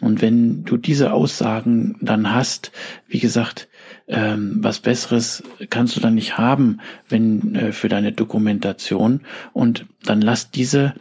Und 0.01 0.21
wenn 0.21 0.63
du 0.63 0.77
diese 0.77 1.13
Aussagen 1.13 1.95
dann 2.01 2.31
hast, 2.31 2.71
wie 3.07 3.19
gesagt, 3.19 3.67
ähm, 4.07 4.57
was 4.61 4.79
Besseres 4.79 5.43
kannst 5.69 5.95
du 5.95 5.99
dann 5.99 6.15
nicht 6.15 6.37
haben, 6.37 6.79
wenn 7.09 7.55
äh, 7.55 7.71
für 7.71 7.89
deine 7.89 8.13
Dokumentation. 8.13 9.21
Und 9.53 9.85
dann 10.03 10.21
lass 10.21 10.49
diese 10.49 10.93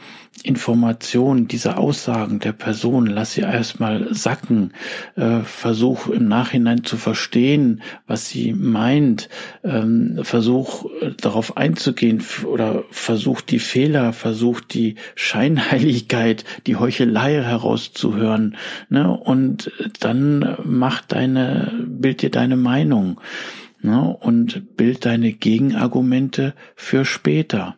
Informationen, 0.42 1.48
diese 1.48 1.76
Aussagen 1.76 2.38
der 2.38 2.52
Person, 2.52 3.06
lass 3.06 3.34
sie 3.34 3.40
erstmal 3.40 4.14
sacken, 4.14 4.72
äh, 5.16 5.40
versuch 5.40 6.08
im 6.08 6.28
Nachhinein 6.28 6.84
zu 6.84 6.96
verstehen, 6.96 7.82
was 8.06 8.28
sie 8.28 8.52
meint, 8.52 9.28
ähm, 9.64 10.20
versuch 10.22 10.86
äh, 11.00 11.12
darauf 11.16 11.56
einzugehen 11.56 12.22
oder 12.44 12.84
versuch 12.90 13.40
die 13.40 13.58
Fehler, 13.58 14.12
versuch 14.12 14.60
die 14.60 14.96
Scheinheiligkeit, 15.14 16.44
die 16.66 16.76
Heuchelei 16.76 17.42
herauszuhören, 17.42 18.56
ne? 18.88 19.10
und 19.10 19.72
dann 20.00 20.56
mach 20.64 21.00
deine, 21.02 21.72
bild 21.86 22.22
dir 22.22 22.30
deine 22.30 22.56
Meinung, 22.56 23.20
ne? 23.80 24.16
und 24.20 24.76
bild 24.76 25.04
deine 25.04 25.32
Gegenargumente 25.32 26.54
für 26.74 27.04
später. 27.04 27.76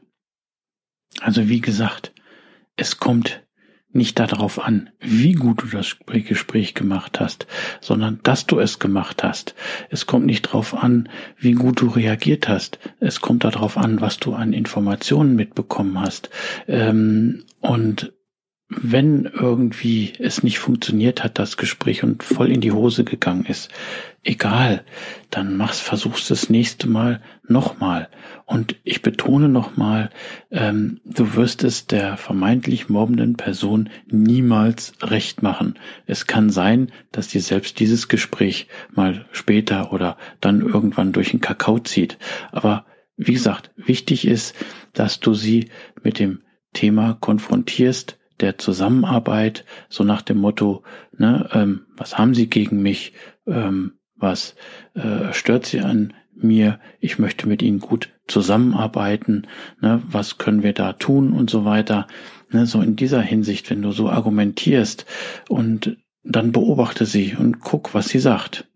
Also 1.21 1.49
wie 1.49 1.61
gesagt, 1.61 2.13
es 2.79 2.99
kommt 2.99 3.43
nicht 3.91 4.19
darauf 4.19 4.61
an, 4.61 4.91
wie 5.01 5.33
gut 5.33 5.63
du 5.63 5.67
das 5.67 5.97
Gespräch 6.07 6.75
gemacht 6.75 7.21
hast, 7.21 7.47
sondern 7.81 8.21
dass 8.23 8.47
du 8.47 8.61
es 8.61 8.79
gemacht 8.79 9.25
hast. 9.25 9.55
Es 9.91 10.07
kommt 10.07 10.27
nicht 10.27 10.47
darauf 10.47 10.75
an, 10.75 11.09
wie 11.39 11.53
gut 11.53 11.81
du 11.81 11.89
reagiert 11.89 12.49
hast. 12.49 12.79
Es 13.01 13.21
kommt 13.21 13.45
darauf 13.45 13.77
an, 13.79 14.01
was 14.01 14.19
du 14.19 14.35
an 14.35 14.53
Informationen 14.53 15.37
mitbekommen 15.37 16.01
hast. 16.01 16.31
Ähm, 16.67 17.45
und 17.61 18.13
wenn 18.71 19.25
irgendwie 19.25 20.13
es 20.19 20.43
nicht 20.43 20.59
funktioniert 20.59 21.25
hat, 21.25 21.39
das 21.39 21.57
Gespräch 21.57 22.05
und 22.05 22.23
voll 22.23 22.51
in 22.51 22.61
die 22.61 22.73
Hose 22.73 23.03
gegangen 23.03 23.47
ist, 23.47 23.71
egal, 24.25 24.85
dann 25.31 25.57
machst, 25.57 25.81
versuchst 25.81 26.31
das 26.31 26.51
nächste 26.51 26.87
Mal 26.87 27.23
nochmal. 27.47 28.09
Und 28.45 28.77
ich 28.85 29.01
betone 29.01 29.49
nochmal, 29.49 30.11
ähm, 30.51 31.01
du 31.07 31.35
wirst 31.35 31.65
es 31.65 31.87
der 31.87 32.19
vermeintlich 32.19 32.91
mobbenden 32.91 33.37
Person 33.37 33.89
niemals 34.07 34.93
recht 35.01 35.43
machen. 35.43 35.79
Es 36.07 36.27
kann 36.27 36.51
sein, 36.51 36.93
dass 37.11 37.29
dir 37.29 37.41
selbst 37.41 37.81
dieses 37.81 38.09
Gespräch 38.09 38.69
mal 38.95 39.25
später 39.33 39.95
oder 39.95 40.19
dann 40.43 40.61
irgendwann 40.61 41.13
durch 41.13 41.31
den 41.31 41.41
Kakao 41.41 41.79
zieht. 41.79 42.19
Aber 42.53 42.85
wie 43.17 43.33
gesagt, 43.33 43.71
wichtig 43.77 44.27
ist, 44.27 44.55
dass 44.93 45.21
du 45.21 45.33
sie 45.33 45.71
mit 46.03 46.19
dem 46.19 46.41
Thema 46.75 47.17
konfrontierst, 47.19 48.19
der 48.41 48.59
Zusammenarbeit, 48.59 49.65
so 49.89 50.05
nach 50.05 50.23
dem 50.23 50.39
Motto, 50.39 50.83
ne, 51.17 51.49
ähm, 51.53 51.87
was 51.97 52.19
haben 52.19 52.35
Sie 52.35 52.49
gegen 52.49 52.83
mich, 52.83 53.13
ähm, 53.47 53.99
was 54.17 54.55
äh, 54.95 55.33
stört 55.33 55.67
Sie 55.67 55.81
an 55.81 56.15
mir, 56.35 56.79
ich 57.01 57.19
möchte 57.19 57.49
mit 57.49 57.63
Ihnen 57.63 57.81
gut 57.81 58.11
zusammenarbeiten, 58.27 59.47
ne, 59.81 60.03
was 60.07 60.39
können 60.39 60.63
wir 60.63 60.73
da 60.73 60.93
tun 60.93 61.33
und 61.33 61.51
so 61.51 61.65
weiter. 61.65 62.07
Ne, 62.51 62.67
so 62.67 62.81
in 62.81 62.97
dieser 62.97 63.21
Hinsicht, 63.21 63.69
wenn 63.71 63.83
du 63.83 63.93
so 63.93 64.09
argumentierst 64.09 65.05
und 65.49 65.97
dann 66.25 66.53
beobachte 66.53 67.07
sie 67.07 67.35
und 67.39 67.61
guck, 67.61 67.95
was 67.95 68.09
sie 68.09 68.19
sagt. 68.19 68.67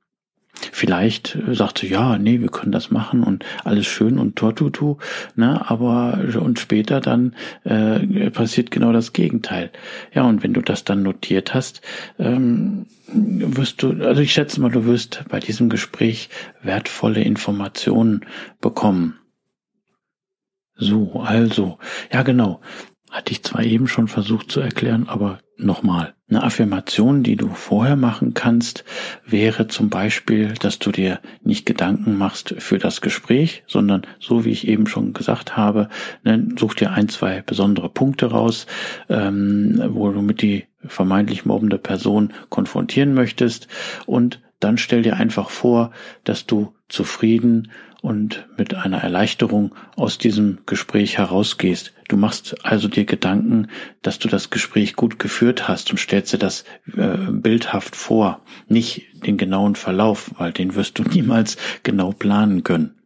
Vielleicht 0.70 1.36
äh, 1.36 1.54
sagt 1.54 1.78
sie, 1.78 1.88
ja, 1.88 2.18
nee, 2.18 2.40
wir 2.40 2.48
können 2.48 2.72
das 2.72 2.90
machen 2.90 3.22
und 3.22 3.44
alles 3.64 3.86
schön 3.86 4.18
und 4.18 4.36
tortutu, 4.36 4.98
ne, 5.34 5.68
aber 5.70 6.18
und 6.40 6.58
später 6.60 7.00
dann 7.00 7.34
äh, 7.64 8.30
passiert 8.30 8.70
genau 8.70 8.92
das 8.92 9.12
Gegenteil. 9.12 9.70
Ja, 10.12 10.22
und 10.22 10.42
wenn 10.42 10.52
du 10.52 10.60
das 10.60 10.84
dann 10.84 11.02
notiert 11.02 11.54
hast, 11.54 11.80
ähm, 12.18 12.86
wirst 13.08 13.82
du, 13.82 13.92
also 14.04 14.20
ich 14.20 14.32
schätze 14.32 14.60
mal, 14.60 14.70
du 14.70 14.84
wirst 14.84 15.24
bei 15.28 15.40
diesem 15.40 15.68
Gespräch 15.68 16.28
wertvolle 16.62 17.22
Informationen 17.22 18.24
bekommen. 18.60 19.18
So, 20.74 21.20
also, 21.20 21.78
ja 22.12 22.22
genau. 22.22 22.60
Hatte 23.12 23.32
ich 23.32 23.42
zwar 23.42 23.62
eben 23.62 23.88
schon 23.88 24.08
versucht 24.08 24.50
zu 24.50 24.60
erklären, 24.60 25.06
aber 25.06 25.40
nochmal. 25.58 26.14
Eine 26.30 26.44
Affirmation, 26.44 27.22
die 27.22 27.36
du 27.36 27.50
vorher 27.50 27.94
machen 27.94 28.32
kannst, 28.32 28.84
wäre 29.26 29.68
zum 29.68 29.90
Beispiel, 29.90 30.54
dass 30.54 30.78
du 30.78 30.90
dir 30.90 31.20
nicht 31.44 31.66
Gedanken 31.66 32.16
machst 32.16 32.54
für 32.56 32.78
das 32.78 33.02
Gespräch, 33.02 33.64
sondern 33.66 34.06
so 34.18 34.46
wie 34.46 34.50
ich 34.50 34.66
eben 34.66 34.86
schon 34.86 35.12
gesagt 35.12 35.58
habe, 35.58 35.90
ne, 36.24 36.48
such 36.58 36.72
dir 36.72 36.92
ein, 36.92 37.10
zwei 37.10 37.42
besondere 37.42 37.90
Punkte 37.90 38.30
raus, 38.30 38.66
ähm, 39.10 39.78
wo 39.88 40.10
du 40.10 40.22
mit 40.22 40.40
die 40.40 40.64
vermeintlich 40.86 41.44
mobbende 41.44 41.76
Person 41.76 42.32
konfrontieren 42.48 43.12
möchtest 43.12 43.68
und 44.06 44.40
dann 44.58 44.78
stell 44.78 45.02
dir 45.02 45.16
einfach 45.18 45.50
vor, 45.50 45.90
dass 46.24 46.46
du 46.46 46.72
zufrieden 46.88 47.70
und 48.02 48.48
mit 48.58 48.74
einer 48.74 48.98
Erleichterung 48.98 49.74
aus 49.96 50.18
diesem 50.18 50.58
Gespräch 50.66 51.18
herausgehst. 51.18 51.94
Du 52.08 52.16
machst 52.16 52.56
also 52.64 52.88
dir 52.88 53.04
Gedanken, 53.04 53.68
dass 54.02 54.18
du 54.18 54.28
das 54.28 54.50
Gespräch 54.50 54.96
gut 54.96 55.20
geführt 55.20 55.68
hast 55.68 55.92
und 55.92 55.98
stellst 55.98 56.32
dir 56.32 56.38
das 56.38 56.64
äh, 56.96 57.16
bildhaft 57.30 57.94
vor, 57.94 58.42
nicht 58.66 59.06
den 59.24 59.36
genauen 59.36 59.76
Verlauf, 59.76 60.32
weil 60.36 60.52
den 60.52 60.74
wirst 60.74 60.98
du 60.98 61.02
niemals 61.10 61.56
genau 61.84 62.10
planen 62.10 62.64
können. 62.64 62.96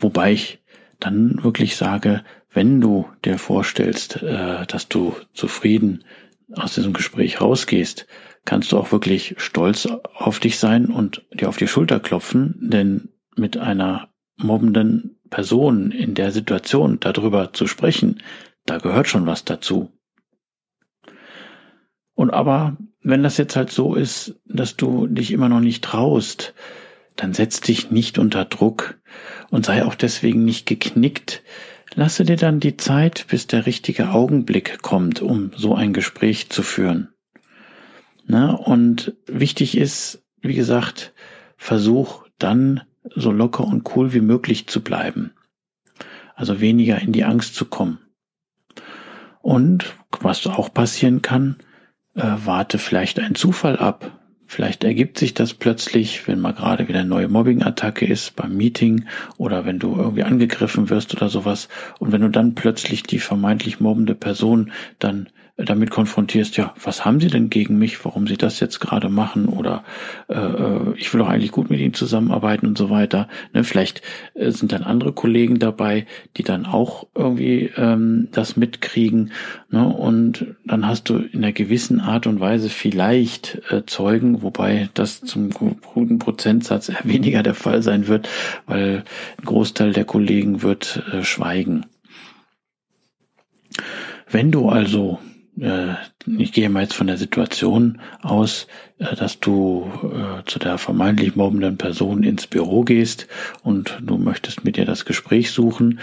Wobei 0.00 0.32
ich 0.32 0.58
dann 0.98 1.42
wirklich 1.44 1.76
sage, 1.76 2.24
wenn 2.52 2.80
du 2.80 3.08
dir 3.24 3.38
vorstellst, 3.38 4.20
äh, 4.24 4.66
dass 4.66 4.88
du 4.88 5.14
zufrieden 5.32 6.02
aus 6.54 6.74
diesem 6.74 6.92
Gespräch 6.92 7.40
rausgehst, 7.40 8.08
kannst 8.48 8.72
du 8.72 8.78
auch 8.78 8.92
wirklich 8.92 9.34
stolz 9.36 9.86
auf 10.14 10.40
dich 10.40 10.58
sein 10.58 10.86
und 10.86 11.22
dir 11.34 11.50
auf 11.50 11.58
die 11.58 11.68
Schulter 11.68 12.00
klopfen, 12.00 12.54
denn 12.62 13.10
mit 13.36 13.58
einer 13.58 14.08
mobbenden 14.38 15.18
Person 15.28 15.90
in 15.90 16.14
der 16.14 16.32
Situation 16.32 16.98
darüber 16.98 17.52
zu 17.52 17.66
sprechen, 17.66 18.22
da 18.64 18.78
gehört 18.78 19.06
schon 19.06 19.26
was 19.26 19.44
dazu. 19.44 19.92
Und 22.14 22.30
aber, 22.30 22.78
wenn 23.02 23.22
das 23.22 23.36
jetzt 23.36 23.54
halt 23.54 23.70
so 23.70 23.94
ist, 23.94 24.40
dass 24.46 24.78
du 24.78 25.06
dich 25.08 25.30
immer 25.30 25.50
noch 25.50 25.60
nicht 25.60 25.84
traust, 25.84 26.54
dann 27.16 27.34
setz 27.34 27.60
dich 27.60 27.90
nicht 27.90 28.18
unter 28.18 28.46
Druck 28.46 28.98
und 29.50 29.66
sei 29.66 29.84
auch 29.84 29.94
deswegen 29.94 30.46
nicht 30.46 30.64
geknickt. 30.64 31.42
Lasse 31.94 32.24
dir 32.24 32.36
dann 32.36 32.60
die 32.60 32.78
Zeit, 32.78 33.26
bis 33.28 33.46
der 33.46 33.66
richtige 33.66 34.08
Augenblick 34.08 34.80
kommt, 34.80 35.20
um 35.20 35.50
so 35.54 35.74
ein 35.74 35.92
Gespräch 35.92 36.48
zu 36.48 36.62
führen. 36.62 37.10
Na, 38.30 38.50
und 38.50 39.14
wichtig 39.26 39.76
ist, 39.76 40.22
wie 40.42 40.52
gesagt, 40.52 41.14
versuch 41.56 42.24
dann 42.38 42.82
so 43.14 43.32
locker 43.32 43.64
und 43.64 43.96
cool 43.96 44.12
wie 44.12 44.20
möglich 44.20 44.68
zu 44.68 44.84
bleiben. 44.84 45.32
Also 46.34 46.60
weniger 46.60 47.00
in 47.00 47.12
die 47.12 47.24
Angst 47.24 47.54
zu 47.54 47.64
kommen. 47.64 47.98
Und 49.40 49.94
was 50.20 50.46
auch 50.46 50.72
passieren 50.72 51.22
kann, 51.22 51.56
äh, 52.14 52.22
warte 52.44 52.76
vielleicht 52.76 53.18
einen 53.18 53.34
Zufall 53.34 53.78
ab. 53.78 54.20
Vielleicht 54.46 54.84
ergibt 54.84 55.18
sich 55.18 55.32
das 55.32 55.54
plötzlich, 55.54 56.28
wenn 56.28 56.38
mal 56.38 56.52
gerade 56.52 56.86
wieder 56.86 57.00
eine 57.00 57.08
neue 57.08 57.28
Mobbing-Attacke 57.28 58.06
ist 58.06 58.36
beim 58.36 58.54
Meeting 58.54 59.06
oder 59.38 59.64
wenn 59.64 59.78
du 59.78 59.96
irgendwie 59.96 60.24
angegriffen 60.24 60.90
wirst 60.90 61.14
oder 61.14 61.30
sowas. 61.30 61.68
Und 61.98 62.12
wenn 62.12 62.20
du 62.20 62.28
dann 62.28 62.54
plötzlich 62.54 63.04
die 63.04 63.20
vermeintlich 63.20 63.80
mobbende 63.80 64.14
Person 64.14 64.70
dann 64.98 65.30
damit 65.58 65.90
konfrontierst, 65.90 66.56
ja, 66.56 66.72
was 66.82 67.04
haben 67.04 67.18
sie 67.18 67.26
denn 67.26 67.50
gegen 67.50 67.78
mich, 67.78 68.04
warum 68.04 68.28
sie 68.28 68.36
das 68.36 68.60
jetzt 68.60 68.78
gerade 68.78 69.08
machen 69.08 69.46
oder 69.46 69.82
äh, 70.28 70.38
äh, 70.38 70.94
ich 70.96 71.12
will 71.12 71.18
doch 71.18 71.28
eigentlich 71.28 71.50
gut 71.50 71.68
mit 71.68 71.80
ihnen 71.80 71.94
zusammenarbeiten 71.94 72.66
und 72.66 72.78
so 72.78 72.90
weiter. 72.90 73.28
Ne, 73.52 73.64
vielleicht 73.64 74.02
äh, 74.34 74.52
sind 74.52 74.70
dann 74.70 74.84
andere 74.84 75.12
Kollegen 75.12 75.58
dabei, 75.58 76.06
die 76.36 76.44
dann 76.44 76.64
auch 76.64 77.08
irgendwie 77.14 77.72
ähm, 77.76 78.28
das 78.30 78.56
mitkriegen. 78.56 79.32
Ne, 79.68 79.84
und 79.84 80.54
dann 80.64 80.86
hast 80.86 81.08
du 81.08 81.16
in 81.16 81.42
einer 81.42 81.52
gewissen 81.52 82.00
Art 82.00 82.28
und 82.28 82.38
Weise 82.38 82.68
vielleicht 82.68 83.60
äh, 83.70 83.84
Zeugen, 83.84 84.42
wobei 84.42 84.90
das 84.94 85.22
zum 85.22 85.50
guten 85.50 86.20
Prozentsatz 86.20 86.88
eher 86.88 87.00
weniger 87.02 87.42
der 87.42 87.54
Fall 87.54 87.82
sein 87.82 88.06
wird, 88.06 88.28
weil 88.66 89.02
ein 89.38 89.44
Großteil 89.44 89.92
der 89.92 90.04
Kollegen 90.04 90.62
wird 90.62 91.02
äh, 91.12 91.24
schweigen. 91.24 91.86
Wenn 94.30 94.52
du 94.52 94.68
also 94.68 95.18
ich 95.60 96.52
gehe 96.52 96.68
mal 96.68 96.82
jetzt 96.82 96.94
von 96.94 97.06
der 97.06 97.16
Situation 97.16 98.00
aus, 98.22 98.66
äh, 98.98 99.16
dass 99.16 99.40
du 99.40 99.90
äh, 100.02 100.44
zu 100.46 100.58
der 100.58 100.78
vermeintlich 100.78 101.36
mobbenden 101.36 101.78
Person 101.78 102.22
ins 102.22 102.46
Büro 102.46 102.82
gehst 102.82 103.26
und 103.62 103.98
du 104.00 104.18
möchtest 104.18 104.64
mit 104.64 104.78
ihr 104.78 104.86
das 104.86 105.04
Gespräch 105.04 105.50
suchen, 105.50 106.00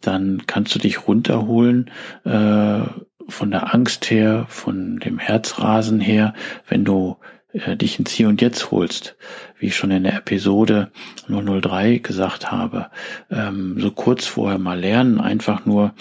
dann 0.00 0.42
kannst 0.46 0.74
du 0.74 0.78
dich 0.78 1.08
runterholen 1.08 1.90
von 2.22 3.50
der 3.50 3.74
Angst 3.74 4.10
her, 4.10 4.46
von 4.48 4.98
dem 4.98 5.18
Herzrasen 5.18 6.00
her, 6.00 6.34
wenn 6.68 6.84
du 6.84 7.16
dich 7.52 7.98
ins 7.98 8.12
Hier 8.12 8.28
und 8.28 8.40
Jetzt 8.40 8.70
holst, 8.70 9.16
wie 9.58 9.66
ich 9.66 9.76
schon 9.76 9.90
in 9.90 10.04
der 10.04 10.14
Episode 10.14 10.92
003 11.28 11.98
gesagt 11.98 12.52
habe, 12.52 12.90
ähm, 13.30 13.80
so 13.80 13.90
kurz 13.90 14.26
vorher 14.26 14.58
mal 14.58 14.78
lernen, 14.78 15.18
einfach 15.18 15.64
nur 15.64 15.94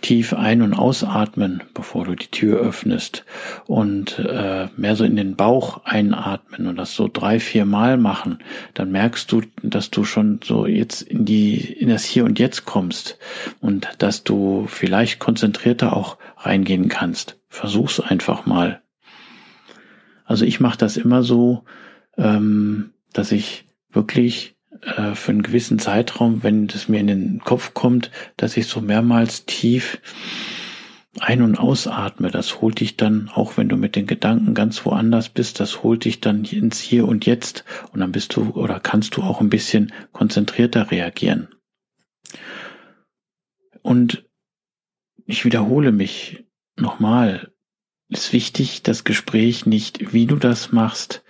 tief 0.00 0.34
ein- 0.34 0.62
und 0.62 0.74
ausatmen, 0.74 1.62
bevor 1.74 2.04
du 2.04 2.14
die 2.14 2.30
Tür 2.30 2.58
öffnest 2.60 3.24
und 3.66 4.18
äh, 4.18 4.68
mehr 4.76 4.96
so 4.96 5.04
in 5.04 5.16
den 5.16 5.36
Bauch 5.36 5.84
einatmen 5.84 6.66
und 6.66 6.76
das 6.76 6.94
so 6.94 7.08
drei, 7.12 7.40
vier 7.40 7.64
Mal 7.64 7.96
machen, 7.96 8.38
dann 8.74 8.90
merkst 8.90 9.30
du, 9.30 9.42
dass 9.62 9.90
du 9.90 10.04
schon 10.04 10.40
so 10.42 10.66
jetzt 10.66 11.02
in 11.02 11.24
die 11.24 11.56
in 11.56 11.88
das 11.88 12.04
Hier 12.04 12.24
und 12.24 12.38
Jetzt 12.38 12.64
kommst 12.64 13.18
und 13.60 13.88
dass 13.98 14.24
du 14.24 14.66
vielleicht 14.68 15.18
konzentrierter 15.18 15.96
auch 15.96 16.18
reingehen 16.36 16.88
kannst. 16.88 17.40
Versuch's 17.48 18.00
einfach 18.00 18.46
mal. 18.46 18.82
Also 20.24 20.44
ich 20.44 20.60
mache 20.60 20.78
das 20.78 20.96
immer 20.98 21.22
so, 21.22 21.64
ähm, 22.18 22.92
dass 23.12 23.32
ich 23.32 23.64
wirklich 23.90 24.57
äh, 24.82 25.14
für 25.14 25.32
einen 25.32 25.42
gewissen 25.42 25.78
Zeitraum, 25.78 26.42
wenn 26.42 26.66
es 26.66 26.88
mir 26.88 27.00
in 27.00 27.06
den 27.06 27.40
Kopf 27.44 27.74
kommt, 27.74 28.10
dass 28.36 28.56
ich 28.56 28.66
so 28.66 28.80
mehrmals 28.80 29.44
tief 29.46 30.00
ein- 31.20 31.42
und 31.42 31.56
ausatme. 31.56 32.30
Das 32.30 32.60
holt 32.60 32.80
dich 32.80 32.96
dann, 32.96 33.28
auch 33.28 33.56
wenn 33.56 33.68
du 33.68 33.76
mit 33.76 33.96
den 33.96 34.06
Gedanken 34.06 34.54
ganz 34.54 34.84
woanders 34.84 35.28
bist, 35.28 35.60
das 35.60 35.82
holt 35.82 36.04
dich 36.04 36.20
dann 36.20 36.44
ins 36.44 36.80
Hier 36.80 37.06
und 37.06 37.26
Jetzt 37.26 37.64
und 37.92 38.00
dann 38.00 38.12
bist 38.12 38.36
du 38.36 38.50
oder 38.50 38.80
kannst 38.80 39.16
du 39.16 39.22
auch 39.22 39.40
ein 39.40 39.50
bisschen 39.50 39.92
konzentrierter 40.12 40.90
reagieren. 40.90 41.48
Und 43.82 44.26
ich 45.26 45.44
wiederhole 45.44 45.92
mich 45.92 46.44
nochmal. 46.76 47.52
Es 48.10 48.26
ist 48.26 48.32
wichtig, 48.32 48.82
das 48.82 49.04
Gespräch 49.04 49.66
nicht, 49.66 50.14
wie 50.14 50.26
du 50.26 50.36
das 50.36 50.72
machst, 50.72 51.22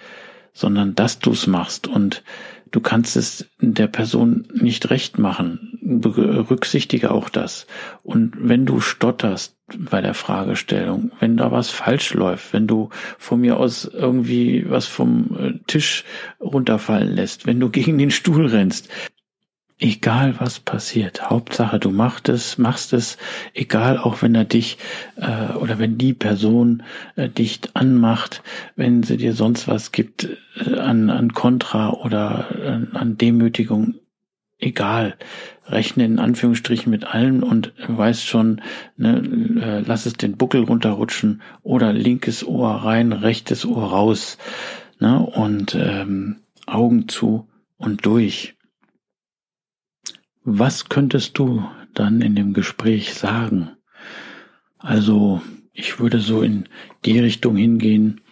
sondern 0.52 0.94
dass 0.94 1.18
du 1.18 1.32
es 1.32 1.46
machst. 1.46 1.88
Und 1.88 2.22
du 2.70 2.80
kannst 2.80 3.16
es 3.16 3.48
der 3.60 3.86
Person 3.86 4.48
nicht 4.52 4.90
recht 4.90 5.18
machen. 5.18 5.78
Berücksichtige 5.82 7.10
auch 7.10 7.28
das. 7.28 7.66
Und 8.02 8.34
wenn 8.38 8.66
du 8.66 8.80
stotterst 8.80 9.56
bei 9.78 10.00
der 10.00 10.14
Fragestellung, 10.14 11.12
wenn 11.20 11.36
da 11.36 11.52
was 11.52 11.70
falsch 11.70 12.14
läuft, 12.14 12.52
wenn 12.52 12.66
du 12.66 12.90
von 13.18 13.40
mir 13.40 13.58
aus 13.58 13.84
irgendwie 13.84 14.68
was 14.68 14.86
vom 14.86 15.36
äh, 15.38 15.58
Tisch 15.66 16.04
runterfallen 16.40 17.14
lässt, 17.14 17.46
wenn 17.46 17.60
du 17.60 17.68
gegen 17.68 17.98
den 17.98 18.10
Stuhl 18.10 18.46
rennst, 18.46 18.88
egal 19.78 20.40
was 20.40 20.58
passiert, 20.60 21.30
Hauptsache 21.30 21.78
du 21.78 21.90
machst 21.90 22.28
es, 22.28 22.58
machst 22.58 22.92
es, 22.92 23.16
egal 23.54 23.98
auch 23.98 24.22
wenn 24.22 24.34
er 24.34 24.44
dich 24.44 24.78
äh, 25.16 25.52
oder 25.54 25.78
wenn 25.78 25.98
die 25.98 26.14
Person 26.14 26.82
äh, 27.16 27.28
dich 27.28 27.60
anmacht, 27.74 28.42
wenn 28.76 29.02
sie 29.02 29.16
dir 29.16 29.34
sonst 29.34 29.68
was 29.68 29.92
gibt 29.92 30.28
äh, 30.56 30.78
an, 30.78 31.10
an 31.10 31.32
Kontra 31.32 31.90
oder 31.90 32.46
äh, 32.60 32.96
an 32.96 33.16
Demütigung, 33.18 33.94
egal. 34.58 35.16
Rechne 35.66 36.06
in 36.06 36.18
Anführungsstrichen 36.18 36.90
mit 36.90 37.04
allen 37.04 37.42
und 37.42 37.72
weißt 37.86 38.26
schon, 38.26 38.62
ne, 38.96 39.22
äh, 39.62 39.80
lass 39.80 40.06
es 40.06 40.14
den 40.14 40.36
Buckel 40.36 40.64
runterrutschen 40.64 41.42
oder 41.62 41.92
linkes 41.92 42.44
Ohr 42.44 42.70
rein, 42.70 43.12
rechtes 43.12 43.64
Ohr 43.66 43.90
raus. 43.90 44.38
Ne, 44.98 45.20
und 45.20 45.76
ähm, 45.76 46.40
Augen 46.66 47.06
zu 47.06 47.46
und 47.76 48.04
durch. 48.04 48.57
Was 50.50 50.88
könntest 50.88 51.36
du 51.38 51.62
dann 51.92 52.22
in 52.22 52.34
dem 52.34 52.54
Gespräch 52.54 53.12
sagen? 53.12 53.72
Also, 54.78 55.42
ich 55.74 56.00
würde 56.00 56.20
so 56.20 56.40
in 56.40 56.64
die 57.04 57.18
Richtung 57.18 57.54
hingehen, 57.54 58.22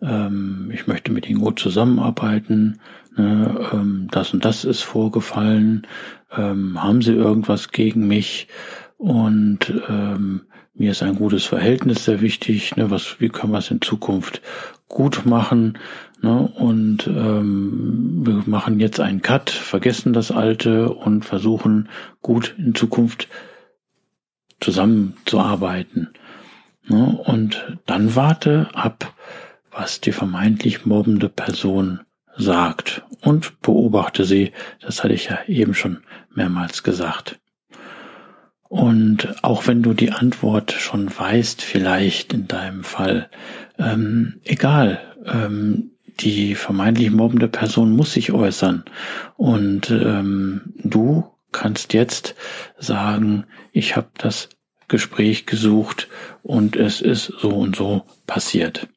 ähm, 0.00 0.70
ich 0.72 0.86
möchte 0.86 1.10
mit 1.10 1.28
Ihnen 1.28 1.40
gut 1.40 1.58
zusammenarbeiten, 1.58 2.78
ne, 3.16 3.68
ähm, 3.72 4.06
das 4.12 4.32
und 4.32 4.44
das 4.44 4.64
ist 4.64 4.82
vorgefallen, 4.82 5.88
ähm, 6.30 6.80
haben 6.80 7.02
Sie 7.02 7.14
irgendwas 7.14 7.72
gegen 7.72 8.06
mich 8.06 8.46
und 8.96 9.74
ähm, 9.88 10.42
mir 10.74 10.92
ist 10.92 11.02
ein 11.02 11.16
gutes 11.16 11.46
Verhältnis 11.46 12.04
sehr 12.04 12.20
wichtig, 12.20 12.76
ne, 12.76 12.92
was, 12.92 13.20
wie 13.20 13.28
können 13.28 13.52
wir 13.52 13.58
es 13.58 13.72
in 13.72 13.80
Zukunft 13.80 14.40
gut 14.86 15.26
machen 15.26 15.78
Ne? 16.22 16.48
Und 16.54 17.06
ähm, 17.06 18.26
wir 18.26 18.42
machen 18.46 18.80
jetzt 18.80 19.00
einen 19.00 19.22
Cut, 19.22 19.50
vergessen 19.50 20.12
das 20.12 20.30
Alte 20.30 20.92
und 20.92 21.24
versuchen 21.24 21.88
gut 22.20 22.54
in 22.58 22.74
Zukunft 22.74 23.28
zusammenzuarbeiten. 24.60 26.10
Ne? 26.86 27.18
Und 27.24 27.78
dann 27.86 28.14
warte 28.14 28.68
ab, 28.74 29.14
was 29.70 30.00
die 30.00 30.12
vermeintlich 30.12 30.84
mobbende 30.84 31.28
Person 31.28 32.00
sagt 32.36 33.02
und 33.22 33.60
beobachte 33.60 34.24
sie. 34.24 34.52
Das 34.80 35.02
hatte 35.02 35.14
ich 35.14 35.26
ja 35.26 35.38
eben 35.46 35.74
schon 35.74 36.02
mehrmals 36.34 36.82
gesagt. 36.82 37.38
Und 38.68 39.42
auch 39.42 39.66
wenn 39.66 39.82
du 39.82 39.94
die 39.94 40.12
Antwort 40.12 40.72
schon 40.72 41.10
weißt, 41.10 41.60
vielleicht 41.60 42.32
in 42.32 42.46
deinem 42.46 42.84
Fall, 42.84 43.28
ähm, 43.78 44.40
egal, 44.44 45.00
ähm, 45.26 45.89
die 46.22 46.54
vermeintlich 46.54 47.10
mobbende 47.10 47.48
Person 47.48 47.96
muss 47.96 48.12
sich 48.12 48.32
äußern. 48.32 48.84
Und 49.36 49.90
ähm, 49.90 50.74
du 50.76 51.24
kannst 51.52 51.94
jetzt 51.94 52.34
sagen, 52.78 53.44
ich 53.72 53.96
habe 53.96 54.10
das 54.18 54.48
Gespräch 54.88 55.46
gesucht 55.46 56.08
und 56.42 56.76
es 56.76 57.00
ist 57.00 57.32
so 57.38 57.50
und 57.50 57.76
so 57.76 58.04
passiert. 58.26 58.88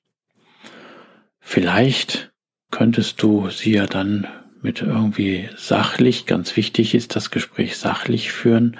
Vielleicht 1.39 2.31
könntest 2.71 3.21
du 3.21 3.49
sie 3.49 3.73
ja 3.73 3.85
dann 3.85 4.27
mit 4.61 4.81
irgendwie 4.81 5.49
sachlich, 5.57 6.25
ganz 6.25 6.55
wichtig 6.55 6.95
ist 6.95 7.15
das 7.15 7.31
Gespräch 7.31 7.77
sachlich 7.77 8.31
führen, 8.31 8.77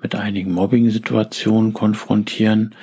mit 0.00 0.14
einigen 0.14 0.52
Mobbing-Situationen 0.52 1.72
konfrontieren. 1.72 2.74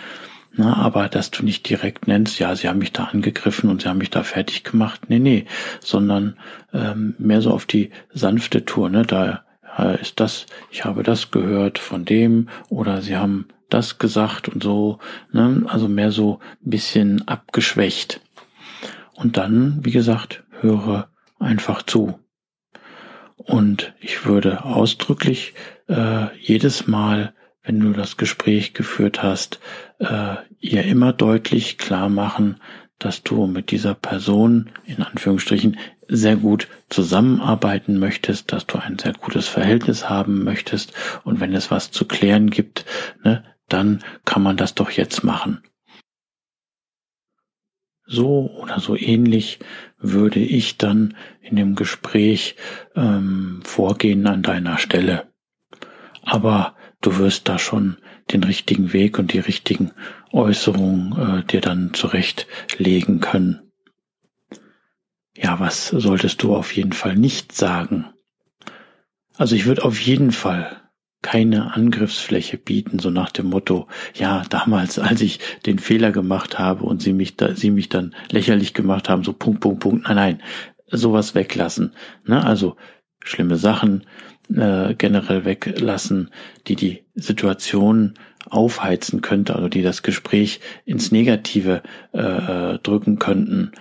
Na, 0.56 0.76
aber 0.78 1.10
dass 1.10 1.32
du 1.32 1.44
nicht 1.44 1.68
direkt 1.68 2.08
nennst, 2.08 2.38
ja, 2.38 2.56
sie 2.56 2.70
haben 2.70 2.78
mich 2.78 2.94
da 2.94 3.06
angegriffen 3.06 3.72
und 3.72 3.82
sie 3.82 3.90
haben 3.90 3.98
mich 3.98 4.12
da 4.12 4.22
fertig 4.22 4.64
gemacht. 4.64 5.10
Nee, 5.10 5.18
nee, 5.18 5.46
sondern 5.80 6.38
ähm, 6.74 7.16
mehr 7.18 7.42
so 7.42 7.52
auf 7.52 7.66
die 7.66 7.90
sanfte 8.14 8.64
Tour, 8.64 8.90
ne? 8.90 9.02
Da 9.02 9.46
äh, 9.78 10.00
ist 10.00 10.20
das, 10.20 10.46
ich 10.70 10.86
habe 10.86 11.02
das 11.02 11.32
gehört 11.32 11.80
von 11.80 12.06
dem 12.06 12.50
oder 12.70 13.02
sie 13.02 13.18
haben 13.18 13.48
das 13.70 13.98
gesagt 13.98 14.48
und 14.48 14.62
so, 14.62 15.00
ne? 15.32 15.64
Also 15.68 15.88
mehr 15.88 16.12
so 16.12 16.40
ein 16.64 16.70
bisschen 16.70 17.28
abgeschwächt. 17.28 18.22
Und 19.16 19.38
dann, 19.38 19.80
wie 19.84 19.92
gesagt, 19.92 20.44
höre 20.62 21.10
einfach 21.40 21.82
zu. 21.82 22.20
Und 23.38 23.94
ich 24.00 24.26
würde 24.26 24.64
ausdrücklich 24.64 25.56
äh, 25.88 26.28
jedes 26.40 26.86
Mal, 26.86 27.34
wenn 27.64 27.80
du 27.80 27.94
das 27.94 28.18
Gespräch 28.18 28.74
geführt 28.74 29.24
hast, 29.24 29.60
äh, 30.00 30.36
ihr 30.60 30.84
immer 30.84 31.14
deutlich 31.14 31.78
klar 31.78 32.10
machen, 32.10 32.58
dass 33.00 33.24
du 33.24 33.48
mit 33.48 33.72
dieser 33.72 33.96
Person 33.96 34.70
in 34.86 35.02
Anführungsstrichen 35.02 35.78
sehr 36.08 36.36
gut 36.36 36.68
zusammenarbeiten 36.90 37.98
möchtest, 37.98 38.52
dass 38.52 38.68
du 38.68 38.78
ein 38.78 39.00
sehr 39.00 39.14
gutes 39.14 39.48
Verhältnis 39.48 40.10
haben 40.10 40.44
möchtest 40.44 40.94
und 41.24 41.40
wenn 41.40 41.54
es 41.54 41.72
was 41.72 41.92
zu 41.92 42.06
klären 42.06 42.50
gibt, 42.50 42.86
ne, 43.24 43.44
dann 43.70 44.04
kann 44.26 44.44
man 44.44 44.58
das 44.58 44.76
doch 44.76 44.92
jetzt 44.92 45.24
machen. 45.24 45.64
So 48.06 48.52
oder 48.62 48.80
so 48.80 48.98
ähnlich 48.98 49.60
würde 49.98 50.40
ich 50.40 50.78
dann 50.78 51.16
in 51.42 51.56
dem 51.56 51.76
Gespräch 51.76 52.58
ähm, 52.96 53.62
vorgehen 53.64 54.28
an 54.28 54.44
deiner 54.44 54.78
Stelle. 54.78 55.28
Aber 56.22 56.76
du 57.04 57.18
wirst 57.18 57.48
da 57.48 57.60
schon 57.60 57.98
den 58.32 58.44
richtigen 58.44 58.94
Weg 58.94 59.20
und 59.20 59.34
die 59.34 59.40
richtigen 59.40 59.92
Äußerungen 60.32 61.40
äh, 61.40 61.44
dir 61.44 61.62
dann 61.62 61.94
zurechtlegen 61.94 63.20
können. 63.20 63.62
Ja, 65.36 65.60
was 65.60 65.88
solltest 65.88 66.42
du 66.44 66.56
auf 66.56 66.76
jeden 66.76 66.94
Fall 66.94 67.16
nicht 67.16 67.52
sagen? 67.52 68.06
Also 69.36 69.56
ich 69.56 69.66
würde 69.66 69.84
auf 69.84 70.00
jeden 70.00 70.32
Fall 70.32 70.82
keine 71.22 71.74
Angriffsfläche 71.74 72.58
bieten, 72.58 73.00
so 73.00 73.10
nach 73.10 73.32
dem 73.32 73.48
Motto, 73.48 73.88
ja, 74.14 74.44
damals, 74.50 75.00
als 75.00 75.22
ich 75.22 75.40
den 75.66 75.80
Fehler 75.80 76.12
gemacht 76.12 76.60
habe 76.60 76.84
und 76.84 77.02
sie 77.02 77.14
mich 77.14 77.38
da, 77.38 77.56
sie 77.56 77.72
mich 77.72 77.90
dann 77.90 78.14
lächerlich 78.30 78.74
gemacht 78.74 79.10
haben, 79.10 79.24
so 79.24 79.34
Punkt, 79.34 79.62
Punkt, 79.62 79.80
Punkt, 79.80 80.04
nein, 80.04 80.16
nein, 80.16 80.44
sowas 80.88 81.34
weglassen. 81.34 81.94
Ne? 82.26 82.46
Also 82.46 82.76
schlimme 83.24 83.56
Sachen 83.56 84.06
äh, 84.50 84.94
generell 84.96 85.46
weglassen, 85.46 86.30
die 86.68 86.76
die 86.76 87.04
Situation 87.16 88.16
aufheizen 88.50 89.22
könnte, 89.22 89.56
also 89.56 89.70
die 89.70 89.82
das 89.82 90.04
Gespräch 90.04 90.60
ins 90.86 91.12
Negative 91.12 91.82
äh, 92.12 92.78
drücken 92.80 93.20
könnten. 93.20 93.72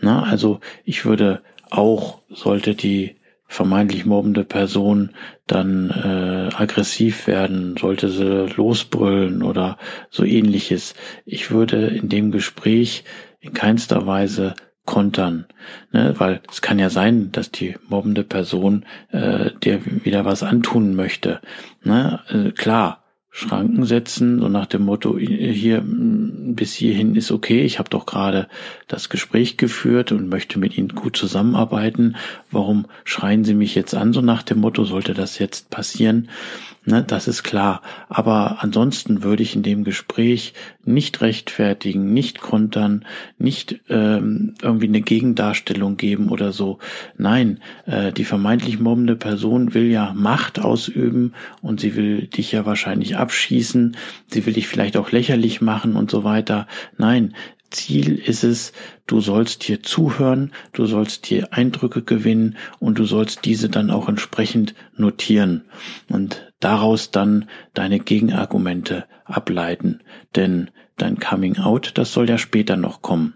Na, 0.00 0.22
also 0.22 0.60
ich 0.84 1.04
würde 1.04 1.42
auch, 1.70 2.20
sollte 2.30 2.74
die 2.74 3.16
vermeintlich 3.48 4.04
mobbende 4.06 4.44
Person 4.44 5.10
dann 5.46 5.90
äh, 5.90 6.54
aggressiv 6.54 7.26
werden, 7.26 7.76
sollte 7.76 8.08
sie 8.08 8.46
losbrüllen 8.56 9.42
oder 9.42 9.78
so 10.10 10.24
ähnliches. 10.24 10.94
Ich 11.24 11.50
würde 11.50 11.86
in 11.86 12.08
dem 12.08 12.32
Gespräch 12.32 13.04
in 13.40 13.52
keinster 13.52 14.06
Weise 14.06 14.54
kontern, 14.86 15.44
ne? 15.92 16.14
weil 16.16 16.40
es 16.50 16.62
kann 16.62 16.78
ja 16.78 16.88
sein, 16.88 17.30
dass 17.32 17.50
die 17.50 17.74
mobbende 17.88 18.24
Person 18.24 18.86
äh, 19.10 19.50
dir 19.62 19.80
wieder 19.84 20.24
was 20.24 20.42
antun 20.42 20.94
möchte. 20.94 21.40
Ne? 21.84 22.20
Äh, 22.28 22.52
klar, 22.52 23.02
Schranken 23.30 23.84
setzen, 23.84 24.40
so 24.40 24.48
nach 24.48 24.64
dem 24.64 24.82
Motto, 24.82 25.18
hier 25.18 25.84
bis 25.84 26.72
hierhin 26.72 27.14
ist 27.16 27.30
okay, 27.30 27.64
ich 27.64 27.78
habe 27.78 27.90
doch 27.90 28.06
gerade 28.06 28.48
das 28.88 29.10
Gespräch 29.10 29.58
geführt 29.58 30.10
und 30.10 30.30
möchte 30.30 30.58
mit 30.58 30.78
Ihnen 30.78 30.88
gut 30.88 31.18
zusammenarbeiten. 31.18 32.16
Warum 32.50 32.86
schreien 33.04 33.44
Sie 33.44 33.52
mich 33.52 33.74
jetzt 33.74 33.94
an, 33.94 34.14
so 34.14 34.22
nach 34.22 34.42
dem 34.42 34.60
Motto, 34.60 34.86
sollte 34.86 35.12
das 35.12 35.38
jetzt 35.38 35.68
passieren? 35.68 36.30
Ne, 36.88 37.02
das 37.02 37.26
ist 37.26 37.42
klar. 37.42 37.82
Aber 38.08 38.58
ansonsten 38.60 39.24
würde 39.24 39.42
ich 39.42 39.56
in 39.56 39.64
dem 39.64 39.82
Gespräch 39.82 40.54
nicht 40.84 41.20
rechtfertigen, 41.20 42.14
nicht 42.14 42.40
kontern, 42.40 43.04
nicht 43.38 43.80
ähm, 43.88 44.54
irgendwie 44.62 44.86
eine 44.86 45.00
Gegendarstellung 45.00 45.96
geben 45.96 46.28
oder 46.28 46.52
so. 46.52 46.78
Nein, 47.18 47.58
äh, 47.86 48.12
die 48.12 48.24
vermeintlich 48.24 48.78
mobbende 48.78 49.16
Person 49.16 49.74
will 49.74 49.90
ja 49.90 50.12
Macht 50.14 50.60
ausüben 50.60 51.34
und 51.60 51.80
sie 51.80 51.96
will 51.96 52.28
dich 52.28 52.52
ja 52.52 52.66
wahrscheinlich 52.66 53.16
abschießen, 53.16 53.96
sie 54.28 54.46
will 54.46 54.52
dich 54.52 54.68
vielleicht 54.68 54.96
auch 54.96 55.10
lächerlich 55.10 55.60
machen 55.60 55.96
und 55.96 56.08
so 56.08 56.22
weiter. 56.22 56.68
Nein, 56.98 57.34
Ziel 57.70 58.16
ist 58.16 58.44
es, 58.44 58.72
du 59.08 59.20
sollst 59.20 59.64
hier 59.64 59.82
zuhören, 59.82 60.52
du 60.72 60.86
sollst 60.86 61.26
hier 61.26 61.52
Eindrücke 61.52 62.02
gewinnen 62.02 62.56
und 62.78 63.00
du 63.00 63.04
sollst 63.06 63.44
diese 63.44 63.68
dann 63.68 63.90
auch 63.90 64.08
entsprechend 64.08 64.76
notieren 64.96 65.62
und 66.08 66.45
daraus 66.60 67.10
dann 67.10 67.48
deine 67.74 67.98
Gegenargumente 67.98 69.06
ableiten. 69.24 70.00
Denn 70.34 70.70
dein 70.96 71.18
Coming 71.18 71.58
Out, 71.58 71.92
das 71.94 72.12
soll 72.12 72.28
ja 72.28 72.38
später 72.38 72.76
noch 72.76 73.02
kommen. 73.02 73.34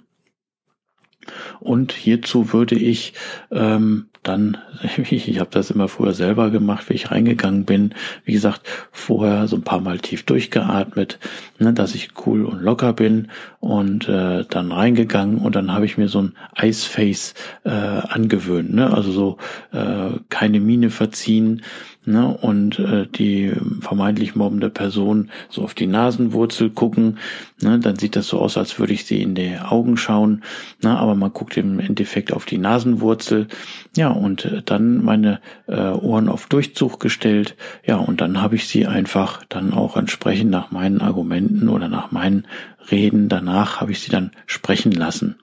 Und 1.61 1.92
hierzu 1.92 2.52
würde 2.52 2.76
ich 2.76 3.12
ähm, 3.50 4.06
dann, 4.22 4.59
ich, 5.11 5.38
habe 5.38 5.50
das 5.50 5.70
immer 5.70 5.88
früher 5.88 6.12
selber 6.12 6.50
gemacht, 6.50 6.88
wie 6.88 6.94
ich 6.94 7.11
reingegangen 7.11 7.64
bin. 7.64 7.94
Wie 8.24 8.33
gesagt, 8.33 8.62
vorher 8.92 9.48
so 9.48 9.56
ein 9.56 9.62
paar 9.62 9.80
Mal 9.80 9.98
tief 9.98 10.24
durchgeatmet, 10.24 11.18
ne, 11.59 11.72
dass 11.72 11.94
ich 11.94 12.11
cool 12.26 12.44
und 12.44 12.61
locker 12.61 12.92
bin 12.92 13.28
und 13.61 14.09
äh, 14.09 14.44
dann 14.48 14.72
reingegangen 14.72 15.38
und 15.38 15.54
dann 15.54 15.72
habe 15.72 15.87
ich 15.87 15.98
mir 15.98 16.09
so 16.09 16.22
ein 16.22 16.35
Iceface 16.61 17.35
äh, 17.64 17.70
angewöhnt, 17.70 18.74
ne? 18.74 18.92
also 18.92 19.12
so 19.12 19.38
äh, 19.72 20.18
keine 20.28 20.61
Miene 20.61 20.90
verziehen, 20.90 21.62
ne, 22.04 22.36
und 22.36 22.78
äh, 22.78 23.06
die 23.06 23.52
vermeintlich 23.80 24.34
mobbende 24.34 24.70
Person 24.70 25.30
so 25.48 25.62
auf 25.62 25.74
die 25.74 25.86
Nasenwurzel 25.86 26.70
gucken, 26.70 27.18
ne, 27.60 27.78
dann 27.78 27.96
sieht 27.96 28.16
das 28.16 28.28
so 28.28 28.38
aus, 28.38 28.56
als 28.56 28.78
würde 28.78 28.92
ich 28.92 29.04
sie 29.04 29.22
in 29.22 29.34
die 29.34 29.58
Augen 29.58 29.96
schauen, 29.96 30.42
ne, 30.82 30.96
aber 30.98 31.14
man 31.14 31.32
guckt 31.32 31.56
im 31.56 31.78
Endeffekt 31.80 32.32
auf 32.32 32.46
die 32.46 32.58
Nasenwurzel, 32.58 33.48
ja, 33.96 34.08
und 34.08 34.44
äh, 34.44 34.62
dann 34.64 35.04
meine 35.04 35.40
äh, 35.66 35.90
Ohren 35.90 36.28
auf 36.28 36.46
Durchzug 36.46 37.00
gestellt, 37.00 37.56
ja, 37.84 37.96
und 37.96 38.20
dann 38.20 38.40
habe 38.40 38.56
ich 38.56 38.68
sie 38.68 38.86
einfach 38.86 39.44
dann 39.48 39.72
auch 39.72 39.96
entsprechend 39.96 40.50
nach 40.50 40.70
meinen 40.70 41.00
Argumenten 41.00 41.68
oder 41.68 41.88
nach 41.88 42.10
meinen 42.10 42.46
Reden 42.90 43.28
danach 43.28 43.80
habe 43.80 43.92
ich 43.92 44.00
sie 44.00 44.10
dann 44.10 44.30
sprechen 44.46 44.92
lassen. 44.92 45.36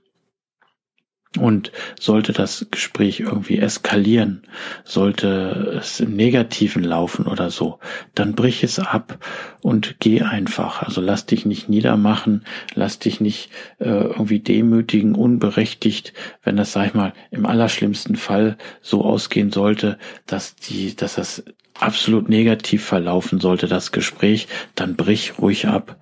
Und 1.38 1.72
sollte 2.00 2.32
das 2.32 2.68
Gespräch 2.72 3.20
irgendwie 3.20 3.60
eskalieren, 3.60 4.44
sollte 4.86 5.78
es 5.80 6.00
im 6.00 6.16
Negativen 6.16 6.84
laufen 6.84 7.28
oder 7.28 7.52
so, 7.52 7.80
dann 8.16 8.34
brich 8.34 8.64
es 8.64 8.80
ab 8.80 9.20
und 9.62 9.98
geh 10.00 10.22
einfach. 10.22 10.82
Also 10.82 11.02
lass 11.02 11.26
dich 11.26 11.46
nicht 11.46 11.68
niedermachen, 11.70 12.46
lass 12.74 13.00
dich 13.00 13.20
nicht 13.20 13.50
äh, 13.80 13.90
irgendwie 13.90 14.40
demütigen, 14.40 15.16
unberechtigt, 15.16 16.14
wenn 16.44 16.56
das, 16.56 16.72
sag 16.72 16.88
ich 16.88 16.94
mal, 16.94 17.14
im 17.30 17.46
allerschlimmsten 17.46 18.16
Fall 18.16 18.58
so 18.82 19.04
ausgehen 19.04 19.52
sollte, 19.52 20.00
dass 20.26 20.56
die, 20.56 20.96
dass 20.96 21.16
das 21.16 21.44
absolut 21.80 22.30
negativ 22.30 22.84
verlaufen 22.84 23.40
sollte, 23.40 23.68
das 23.68 23.92
Gespräch, 23.92 24.48
dann 24.76 24.96
brich 24.96 25.40
ruhig 25.40 25.68
ab. 25.68 25.98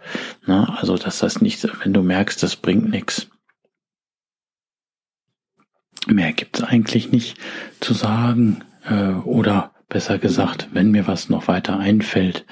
Na, 0.45 0.77
also, 0.79 0.97
dass 0.97 1.19
das 1.19 1.41
nicht, 1.41 1.67
wenn 1.83 1.93
du 1.93 2.01
merkst, 2.01 2.41
das 2.41 2.55
bringt 2.55 2.89
nichts. 2.89 3.27
Mehr 6.07 6.33
gibt's 6.33 6.63
eigentlich 6.63 7.11
nicht 7.11 7.37
zu 7.79 7.93
sagen. 7.93 8.63
Äh, 8.87 9.13
oder 9.25 9.71
besser 9.89 10.17
gesagt, 10.17 10.69
wenn 10.73 10.91
mir 10.91 11.07
was 11.07 11.29
noch 11.29 11.47
weiter 11.47 11.79
einfällt, 11.79 12.45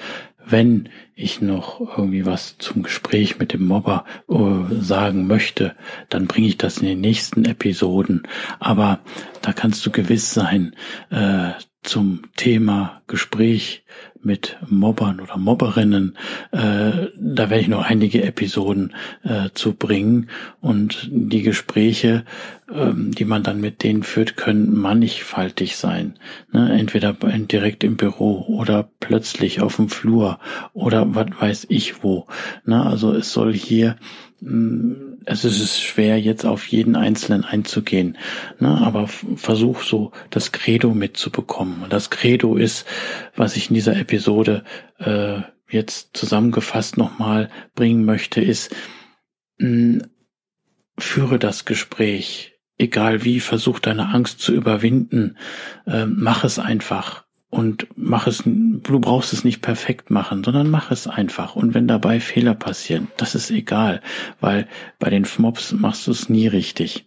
wenn 0.46 0.88
ich 1.14 1.40
noch 1.40 1.80
irgendwie 1.80 2.26
was 2.26 2.58
zum 2.58 2.82
Gespräch 2.82 3.38
mit 3.38 3.52
dem 3.52 3.66
Mobber 3.66 4.04
äh, 4.28 4.74
sagen 4.80 5.26
möchte, 5.26 5.74
dann 6.08 6.26
bringe 6.26 6.48
ich 6.48 6.58
das 6.58 6.78
in 6.78 6.86
den 6.86 7.00
nächsten 7.00 7.44
Episoden. 7.44 8.24
Aber 8.58 9.00
da 9.40 9.52
kannst 9.52 9.84
du 9.86 9.90
gewiss 9.90 10.34
sein, 10.34 10.74
äh, 11.10 11.52
zum 11.84 12.22
Thema 12.36 13.02
Gespräch 13.06 13.84
mit 14.22 14.56
Mobbern 14.68 15.20
oder 15.20 15.36
Mobberinnen. 15.36 16.16
Äh, 16.50 17.08
da 17.16 17.50
werde 17.50 17.60
ich 17.60 17.68
noch 17.68 17.84
einige 17.84 18.22
Episoden 18.24 18.94
äh, 19.22 19.50
zu 19.52 19.74
bringen 19.74 20.30
und 20.60 21.08
die 21.10 21.42
Gespräche, 21.42 22.24
ähm, 22.72 23.12
die 23.12 23.26
man 23.26 23.42
dann 23.42 23.60
mit 23.60 23.82
denen 23.82 24.02
führt, 24.02 24.36
können 24.36 24.74
mannigfaltig 24.74 25.76
sein. 25.76 26.14
Ne? 26.52 26.72
Entweder 26.72 27.12
direkt 27.12 27.84
im 27.84 27.96
Büro 27.96 28.46
oder 28.48 28.88
plötzlich 29.00 29.60
auf 29.60 29.76
dem 29.76 29.90
Flur 29.90 30.38
oder 30.72 31.14
was 31.14 31.26
weiß 31.38 31.66
ich 31.68 32.02
wo. 32.02 32.26
Ne? 32.64 32.84
Also 32.84 33.12
es 33.12 33.30
soll 33.30 33.52
hier 33.52 33.96
es 35.24 35.44
ist 35.44 35.80
schwer, 35.80 36.20
jetzt 36.20 36.44
auf 36.44 36.66
jeden 36.66 36.96
Einzelnen 36.96 37.44
einzugehen, 37.44 38.18
ne? 38.58 38.68
aber 38.68 39.08
versuch 39.08 39.82
so 39.82 40.12
das 40.30 40.52
Credo 40.52 40.92
mitzubekommen. 40.92 41.82
Und 41.82 41.92
das 41.92 42.10
Credo 42.10 42.56
ist, 42.56 42.86
was 43.34 43.56
ich 43.56 43.70
in 43.70 43.74
dieser 43.74 43.96
Episode 43.96 44.64
äh, 44.98 45.40
jetzt 45.68 46.16
zusammengefasst 46.16 46.98
nochmal 46.98 47.50
bringen 47.74 48.04
möchte, 48.04 48.40
ist, 48.40 48.74
mh, 49.58 49.68
mm, 49.68 50.02
führe 50.98 51.38
das 51.38 51.64
Gespräch. 51.64 52.52
Egal 52.76 53.24
wie, 53.24 53.40
versuch 53.40 53.78
deine 53.78 54.08
Angst 54.08 54.40
zu 54.40 54.52
überwinden. 54.52 55.38
Äh, 55.86 56.06
mach 56.06 56.44
es 56.44 56.58
einfach 56.58 57.23
und 57.54 57.86
mach 57.94 58.26
es, 58.26 58.42
du 58.44 58.98
brauchst 58.98 59.32
es 59.32 59.44
nicht 59.44 59.62
perfekt 59.62 60.10
machen, 60.10 60.42
sondern 60.42 60.68
mach 60.68 60.90
es 60.90 61.06
einfach. 61.06 61.54
Und 61.54 61.72
wenn 61.72 61.86
dabei 61.86 62.18
Fehler 62.18 62.54
passieren, 62.54 63.06
das 63.16 63.36
ist 63.36 63.52
egal, 63.52 64.00
weil 64.40 64.66
bei 64.98 65.08
den 65.08 65.24
Mobs 65.38 65.70
machst 65.70 66.08
du 66.08 66.10
es 66.10 66.28
nie 66.28 66.48
richtig. 66.48 67.06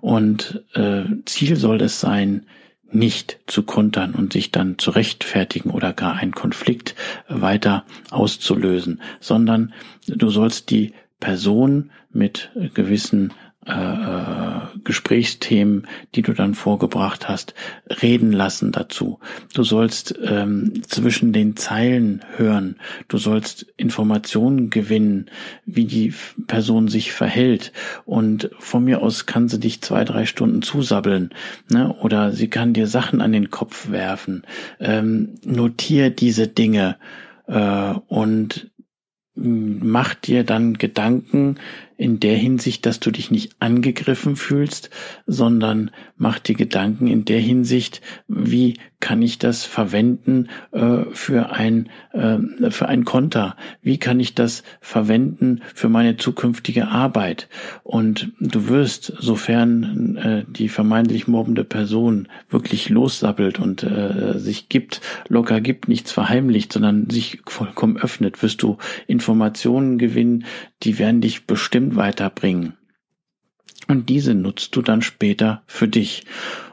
Und 0.00 0.62
äh, 0.74 1.02
Ziel 1.24 1.56
soll 1.56 1.80
es 1.82 1.98
sein, 1.98 2.46
nicht 2.92 3.40
zu 3.48 3.64
kontern 3.64 4.14
und 4.14 4.32
sich 4.32 4.52
dann 4.52 4.78
zu 4.78 4.92
rechtfertigen 4.92 5.70
oder 5.70 5.92
gar 5.92 6.14
einen 6.14 6.32
Konflikt 6.32 6.94
weiter 7.28 7.84
auszulösen, 8.10 9.00
sondern 9.18 9.72
du 10.06 10.30
sollst 10.30 10.70
die 10.70 10.92
Person 11.18 11.90
mit 12.12 12.52
gewissen 12.74 13.32
äh, 13.66 14.78
Gesprächsthemen, 14.82 15.86
die 16.14 16.22
du 16.22 16.32
dann 16.32 16.54
vorgebracht 16.54 17.28
hast, 17.28 17.54
reden 18.02 18.32
lassen 18.32 18.72
dazu. 18.72 19.20
Du 19.54 19.62
sollst 19.62 20.14
ähm, 20.24 20.82
zwischen 20.86 21.32
den 21.32 21.56
Zeilen 21.56 22.24
hören. 22.36 22.76
Du 23.08 23.18
sollst 23.18 23.66
Informationen 23.76 24.70
gewinnen, 24.70 25.26
wie 25.64 25.84
die 25.84 26.12
Person 26.46 26.88
sich 26.88 27.12
verhält. 27.12 27.72
Und 28.04 28.50
von 28.58 28.84
mir 28.84 29.02
aus 29.02 29.26
kann 29.26 29.48
sie 29.48 29.60
dich 29.60 29.80
zwei, 29.80 30.04
drei 30.04 30.26
Stunden 30.26 30.62
zusabbeln. 30.62 31.30
Ne? 31.70 31.92
Oder 31.92 32.32
sie 32.32 32.48
kann 32.48 32.72
dir 32.72 32.86
Sachen 32.86 33.20
an 33.20 33.32
den 33.32 33.50
Kopf 33.50 33.90
werfen. 33.90 34.42
Ähm, 34.80 35.34
notier 35.44 36.10
diese 36.10 36.48
Dinge 36.48 36.96
äh, 37.46 37.94
und 38.08 38.72
mach 39.34 40.14
dir 40.14 40.44
dann 40.44 40.74
Gedanken, 40.74 41.56
in 42.02 42.18
der 42.18 42.36
Hinsicht, 42.36 42.84
dass 42.84 42.98
du 42.98 43.12
dich 43.12 43.30
nicht 43.30 43.54
angegriffen 43.60 44.34
fühlst, 44.34 44.90
sondern 45.26 45.92
mach 46.16 46.40
dir 46.40 46.56
Gedanken 46.56 47.06
in 47.06 47.24
der 47.24 47.38
Hinsicht, 47.38 48.02
wie 48.26 48.78
kann 48.98 49.20
ich 49.20 49.38
das 49.38 49.64
verwenden 49.64 50.48
äh, 50.70 51.04
für 51.12 51.50
ein 51.50 51.88
äh, 52.12 52.70
für 52.70 52.88
ein 52.88 53.04
Konter? 53.04 53.56
Wie 53.82 53.98
kann 53.98 54.20
ich 54.20 54.34
das 54.36 54.62
verwenden 54.80 55.60
für 55.74 55.88
meine 55.88 56.16
zukünftige 56.16 56.86
Arbeit? 56.88 57.48
Und 57.82 58.32
du 58.38 58.68
wirst, 58.68 59.12
sofern 59.18 60.16
äh, 60.16 60.44
die 60.48 60.68
vermeintlich 60.68 61.26
mobbende 61.26 61.64
Person 61.64 62.28
wirklich 62.48 62.88
lossappelt 62.90 63.58
und 63.58 63.82
äh, 63.82 64.38
sich 64.38 64.68
gibt, 64.68 65.00
locker 65.28 65.60
gibt, 65.60 65.88
nichts 65.88 66.12
verheimlicht, 66.12 66.72
sondern 66.72 67.10
sich 67.10 67.40
vollkommen 67.46 67.96
öffnet, 67.96 68.40
wirst 68.42 68.62
du 68.62 68.78
Informationen 69.08 69.98
gewinnen, 69.98 70.44
die 70.84 71.00
werden 71.00 71.20
dich 71.20 71.46
bestimmt 71.46 71.91
weiterbringen. 71.96 72.76
Und 73.88 74.08
diese 74.08 74.34
nutzt 74.34 74.76
du 74.76 74.82
dann 74.82 75.02
später 75.02 75.62
für 75.66 75.88
dich. 75.88 76.24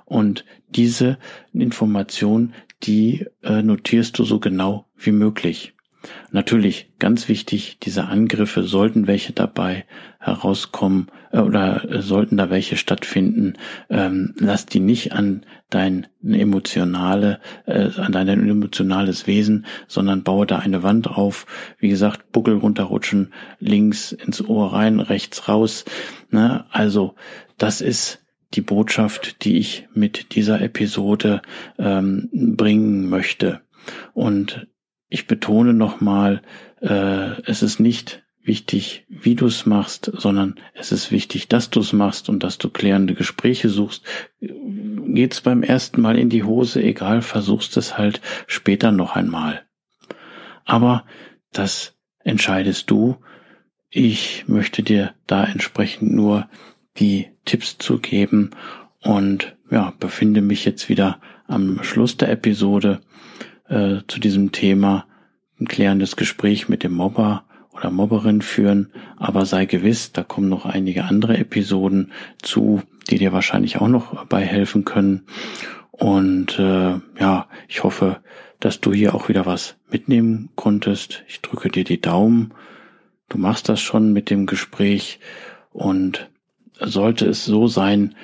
Und 0.05 0.45
diese 0.69 1.17
Information, 1.53 2.53
die 2.83 3.25
äh, 3.43 3.61
notierst 3.61 4.17
du 4.19 4.23
so 4.23 4.39
genau 4.39 4.87
wie 4.95 5.11
möglich. 5.11 5.73
Natürlich, 6.31 6.93
ganz 6.97 7.27
wichtig, 7.27 7.77
diese 7.83 8.05
Angriffe, 8.05 8.63
sollten 8.63 9.07
welche 9.07 9.33
dabei 9.33 9.85
herauskommen 10.19 11.07
äh, 11.31 11.39
oder 11.39 11.89
äh, 11.89 12.01
sollten 12.01 12.37
da 12.37 12.49
welche 12.49 12.77
stattfinden, 12.77 13.53
ähm, 13.89 14.33
lass 14.37 14.65
die 14.65 14.79
nicht 14.79 15.11
an 15.11 15.45
dein 15.69 16.07
emotionale, 16.23 17.39
äh, 17.65 17.89
an 17.97 18.11
dein 18.11 18.27
emotionales 18.27 19.27
Wesen, 19.27 19.65
sondern 19.87 20.23
baue 20.23 20.45
da 20.45 20.59
eine 20.59 20.83
Wand 20.83 21.07
auf. 21.07 21.45
Wie 21.77 21.89
gesagt, 21.89 22.31
Buckel 22.31 22.55
runterrutschen, 22.55 23.33
links 23.59 24.11
ins 24.11 24.43
Ohr 24.43 24.73
rein, 24.73 24.99
rechts 24.99 25.47
raus. 25.47 25.85
Ne? 26.31 26.65
Also 26.71 27.15
das 27.57 27.81
ist 27.81 28.25
die 28.53 28.61
Botschaft, 28.61 29.43
die 29.43 29.57
ich 29.57 29.87
mit 29.93 30.35
dieser 30.35 30.61
Episode 30.61 31.41
ähm, 31.77 32.29
bringen 32.31 33.07
möchte. 33.09 33.61
Und 34.13 34.67
ich 35.07 35.27
betone 35.27 35.73
nochmal, 35.73 36.41
äh, 36.81 37.41
es 37.43 37.61
ist 37.61 37.79
nicht 37.79 38.23
wichtig, 38.43 39.05
wie 39.09 39.35
du 39.35 39.47
es 39.47 39.65
machst, 39.65 40.11
sondern 40.13 40.55
es 40.73 40.91
ist 40.91 41.11
wichtig, 41.11 41.47
dass 41.47 41.69
du 41.69 41.81
es 41.81 41.93
machst 41.93 42.29
und 42.29 42.43
dass 42.43 42.57
du 42.57 42.69
klärende 42.69 43.13
Gespräche 43.13 43.69
suchst. 43.69 44.03
Geht's 44.39 45.41
beim 45.41 45.63
ersten 45.63 46.01
Mal 46.01 46.17
in 46.17 46.29
die 46.29 46.43
Hose, 46.43 46.81
egal, 46.81 47.21
versuchst 47.21 47.77
es 47.77 47.97
halt 47.97 48.21
später 48.47 48.91
noch 48.91 49.15
einmal. 49.15 49.65
Aber 50.65 51.05
das 51.51 51.95
entscheidest 52.19 52.89
du. 52.91 53.17
Ich 53.89 54.45
möchte 54.47 54.83
dir 54.83 55.13
da 55.25 55.43
entsprechend 55.43 56.13
nur 56.13 56.47
die 56.97 57.29
Tipps 57.45 57.77
zu 57.77 57.99
geben 57.99 58.51
und 59.01 59.55
ja, 59.71 59.93
befinde 59.99 60.41
mich 60.41 60.65
jetzt 60.65 60.89
wieder 60.89 61.19
am 61.47 61.83
Schluss 61.83 62.17
der 62.17 62.29
Episode 62.29 63.01
äh, 63.67 64.01
zu 64.07 64.19
diesem 64.19 64.51
Thema 64.51 65.07
ein 65.59 65.67
klärendes 65.67 66.15
Gespräch 66.15 66.69
mit 66.69 66.83
dem 66.83 66.93
Mobber 66.93 67.45
oder 67.79 67.91
Mobberin 67.91 68.41
führen, 68.41 68.91
aber 69.17 69.45
sei 69.45 69.65
gewiss, 69.65 70.11
da 70.11 70.23
kommen 70.23 70.49
noch 70.49 70.65
einige 70.65 71.05
andere 71.05 71.37
Episoden 71.37 72.11
zu, 72.41 72.81
die 73.09 73.17
dir 73.17 73.31
wahrscheinlich 73.31 73.79
auch 73.79 73.87
noch 73.87 74.25
bei 74.25 74.45
können. 74.85 75.25
Und 75.91 76.59
äh, 76.59 76.99
ja, 77.19 77.47
ich 77.67 77.83
hoffe, 77.83 78.17
dass 78.59 78.81
du 78.81 78.93
hier 78.93 79.15
auch 79.15 79.29
wieder 79.29 79.45
was 79.45 79.77
mitnehmen 79.89 80.49
konntest. 80.55 81.23
Ich 81.27 81.41
drücke 81.41 81.69
dir 81.69 81.83
die 81.83 82.01
Daumen. 82.01 82.53
Du 83.29 83.37
machst 83.37 83.69
das 83.69 83.79
schon 83.79 84.11
mit 84.11 84.29
dem 84.29 84.45
Gespräch 84.45 85.19
und 85.71 86.29
sollte 86.79 87.25
es 87.27 87.45
so 87.45 87.67
sein, 87.67 88.15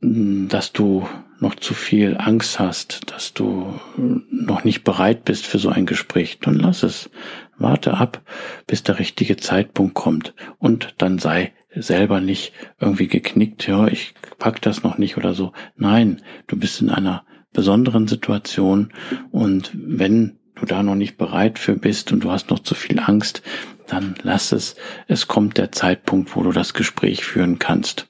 dass 0.00 0.72
du 0.72 1.06
noch 1.38 1.54
zu 1.54 1.74
viel 1.74 2.16
Angst 2.18 2.58
hast, 2.58 3.10
dass 3.10 3.34
du 3.34 3.78
noch 3.96 4.64
nicht 4.64 4.84
bereit 4.84 5.24
bist 5.24 5.46
für 5.46 5.58
so 5.58 5.68
ein 5.68 5.86
Gespräch, 5.86 6.38
dann 6.40 6.54
lass 6.54 6.82
es. 6.82 7.10
Warte 7.58 7.94
ab, 7.94 8.22
bis 8.66 8.82
der 8.82 8.98
richtige 8.98 9.36
Zeitpunkt 9.36 9.94
kommt 9.94 10.34
und 10.58 10.94
dann 10.98 11.18
sei 11.18 11.54
selber 11.74 12.20
nicht 12.20 12.52
irgendwie 12.78 13.08
geknickt, 13.08 13.66
ja, 13.66 13.86
ich 13.86 14.14
pack 14.38 14.60
das 14.62 14.82
noch 14.82 14.98
nicht 14.98 15.16
oder 15.16 15.34
so. 15.34 15.52
Nein, 15.76 16.22
du 16.46 16.58
bist 16.58 16.80
in 16.80 16.90
einer 16.90 17.24
besonderen 17.52 18.08
Situation 18.08 18.92
und 19.30 19.70
wenn 19.74 20.38
du 20.54 20.66
da 20.66 20.82
noch 20.82 20.94
nicht 20.94 21.16
bereit 21.16 21.58
für 21.58 21.76
bist 21.76 22.12
und 22.12 22.24
du 22.24 22.30
hast 22.30 22.50
noch 22.50 22.58
zu 22.58 22.74
viel 22.74 22.98
Angst, 22.98 23.42
dann 23.86 24.14
lass 24.22 24.52
es. 24.52 24.76
Es 25.06 25.28
kommt 25.28 25.58
der 25.58 25.72
Zeitpunkt, 25.72 26.34
wo 26.34 26.42
du 26.42 26.52
das 26.52 26.74
Gespräch 26.74 27.24
führen 27.24 27.58
kannst. 27.58 28.08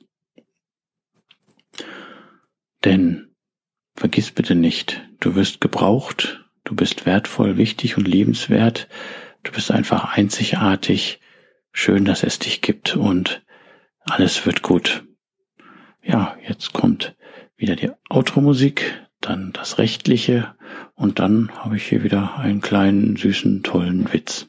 Denn 2.86 3.34
vergiss 3.96 4.30
bitte 4.30 4.54
nicht, 4.54 5.02
du 5.18 5.34
wirst 5.34 5.60
gebraucht, 5.60 6.44
du 6.62 6.76
bist 6.76 7.04
wertvoll, 7.04 7.56
wichtig 7.56 7.98
und 7.98 8.06
liebenswert, 8.06 8.86
du 9.42 9.50
bist 9.50 9.72
einfach 9.72 10.16
einzigartig, 10.16 11.18
schön, 11.72 12.04
dass 12.04 12.22
es 12.22 12.38
dich 12.38 12.62
gibt 12.62 12.94
und 12.94 13.44
alles 13.98 14.46
wird 14.46 14.62
gut. 14.62 15.04
Ja, 16.00 16.36
jetzt 16.46 16.74
kommt 16.74 17.16
wieder 17.56 17.74
die 17.74 17.90
Outro-Musik, 18.08 19.04
dann 19.20 19.50
das 19.52 19.78
Rechtliche 19.78 20.54
und 20.94 21.18
dann 21.18 21.50
habe 21.56 21.78
ich 21.78 21.88
hier 21.88 22.04
wieder 22.04 22.38
einen 22.38 22.60
kleinen, 22.60 23.16
süßen, 23.16 23.64
tollen 23.64 24.12
Witz. 24.12 24.48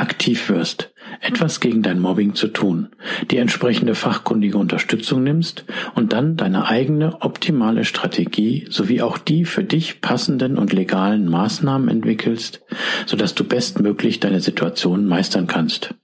aktiv 0.00 0.48
wirst, 0.48 0.92
etwas 1.20 1.60
gegen 1.60 1.82
dein 1.82 2.00
Mobbing 2.00 2.34
zu 2.34 2.48
tun, 2.48 2.88
die 3.30 3.36
entsprechende 3.36 3.94
fachkundige 3.94 4.58
Unterstützung 4.58 5.22
nimmst 5.22 5.64
und 5.94 6.12
dann 6.12 6.36
deine 6.36 6.66
eigene 6.66 7.22
optimale 7.22 7.84
Strategie 7.84 8.66
sowie 8.70 9.02
auch 9.02 9.18
die 9.18 9.44
für 9.44 9.64
dich 9.64 10.00
passenden 10.00 10.56
und 10.56 10.72
legalen 10.72 11.28
Maßnahmen 11.28 11.88
entwickelst, 11.88 12.62
sodass 13.06 13.34
du 13.34 13.44
bestmöglich 13.44 14.20
deine 14.20 14.40
Situation 14.40 15.06
meistern 15.06 15.46
kannst. 15.46 15.94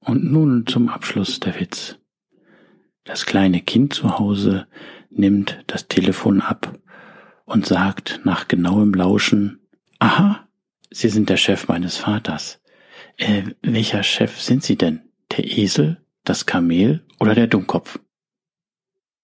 Und 0.00 0.24
nun 0.24 0.66
zum 0.66 0.88
Abschluss 0.88 1.38
der 1.38 1.60
Witz. 1.60 1.98
Das 3.04 3.26
kleine 3.26 3.60
Kind 3.60 3.94
zu 3.94 4.18
Hause 4.18 4.66
nimmt 5.10 5.62
das 5.66 5.88
Telefon 5.88 6.40
ab 6.40 6.78
und 7.44 7.66
sagt 7.66 8.20
nach 8.24 8.48
genauem 8.48 8.92
Lauschen, 8.92 9.60
aha, 9.98 10.47
Sie 10.90 11.08
sind 11.08 11.28
der 11.28 11.36
Chef 11.36 11.68
meines 11.68 11.96
Vaters. 11.96 12.60
Äh, 13.16 13.42
welcher 13.62 14.02
Chef 14.02 14.40
sind 14.40 14.62
Sie 14.62 14.76
denn? 14.76 15.02
Der 15.36 15.44
Esel, 15.44 15.98
das 16.24 16.46
Kamel 16.46 17.04
oder 17.20 17.34
der 17.34 17.46
Dummkopf? 17.46 17.98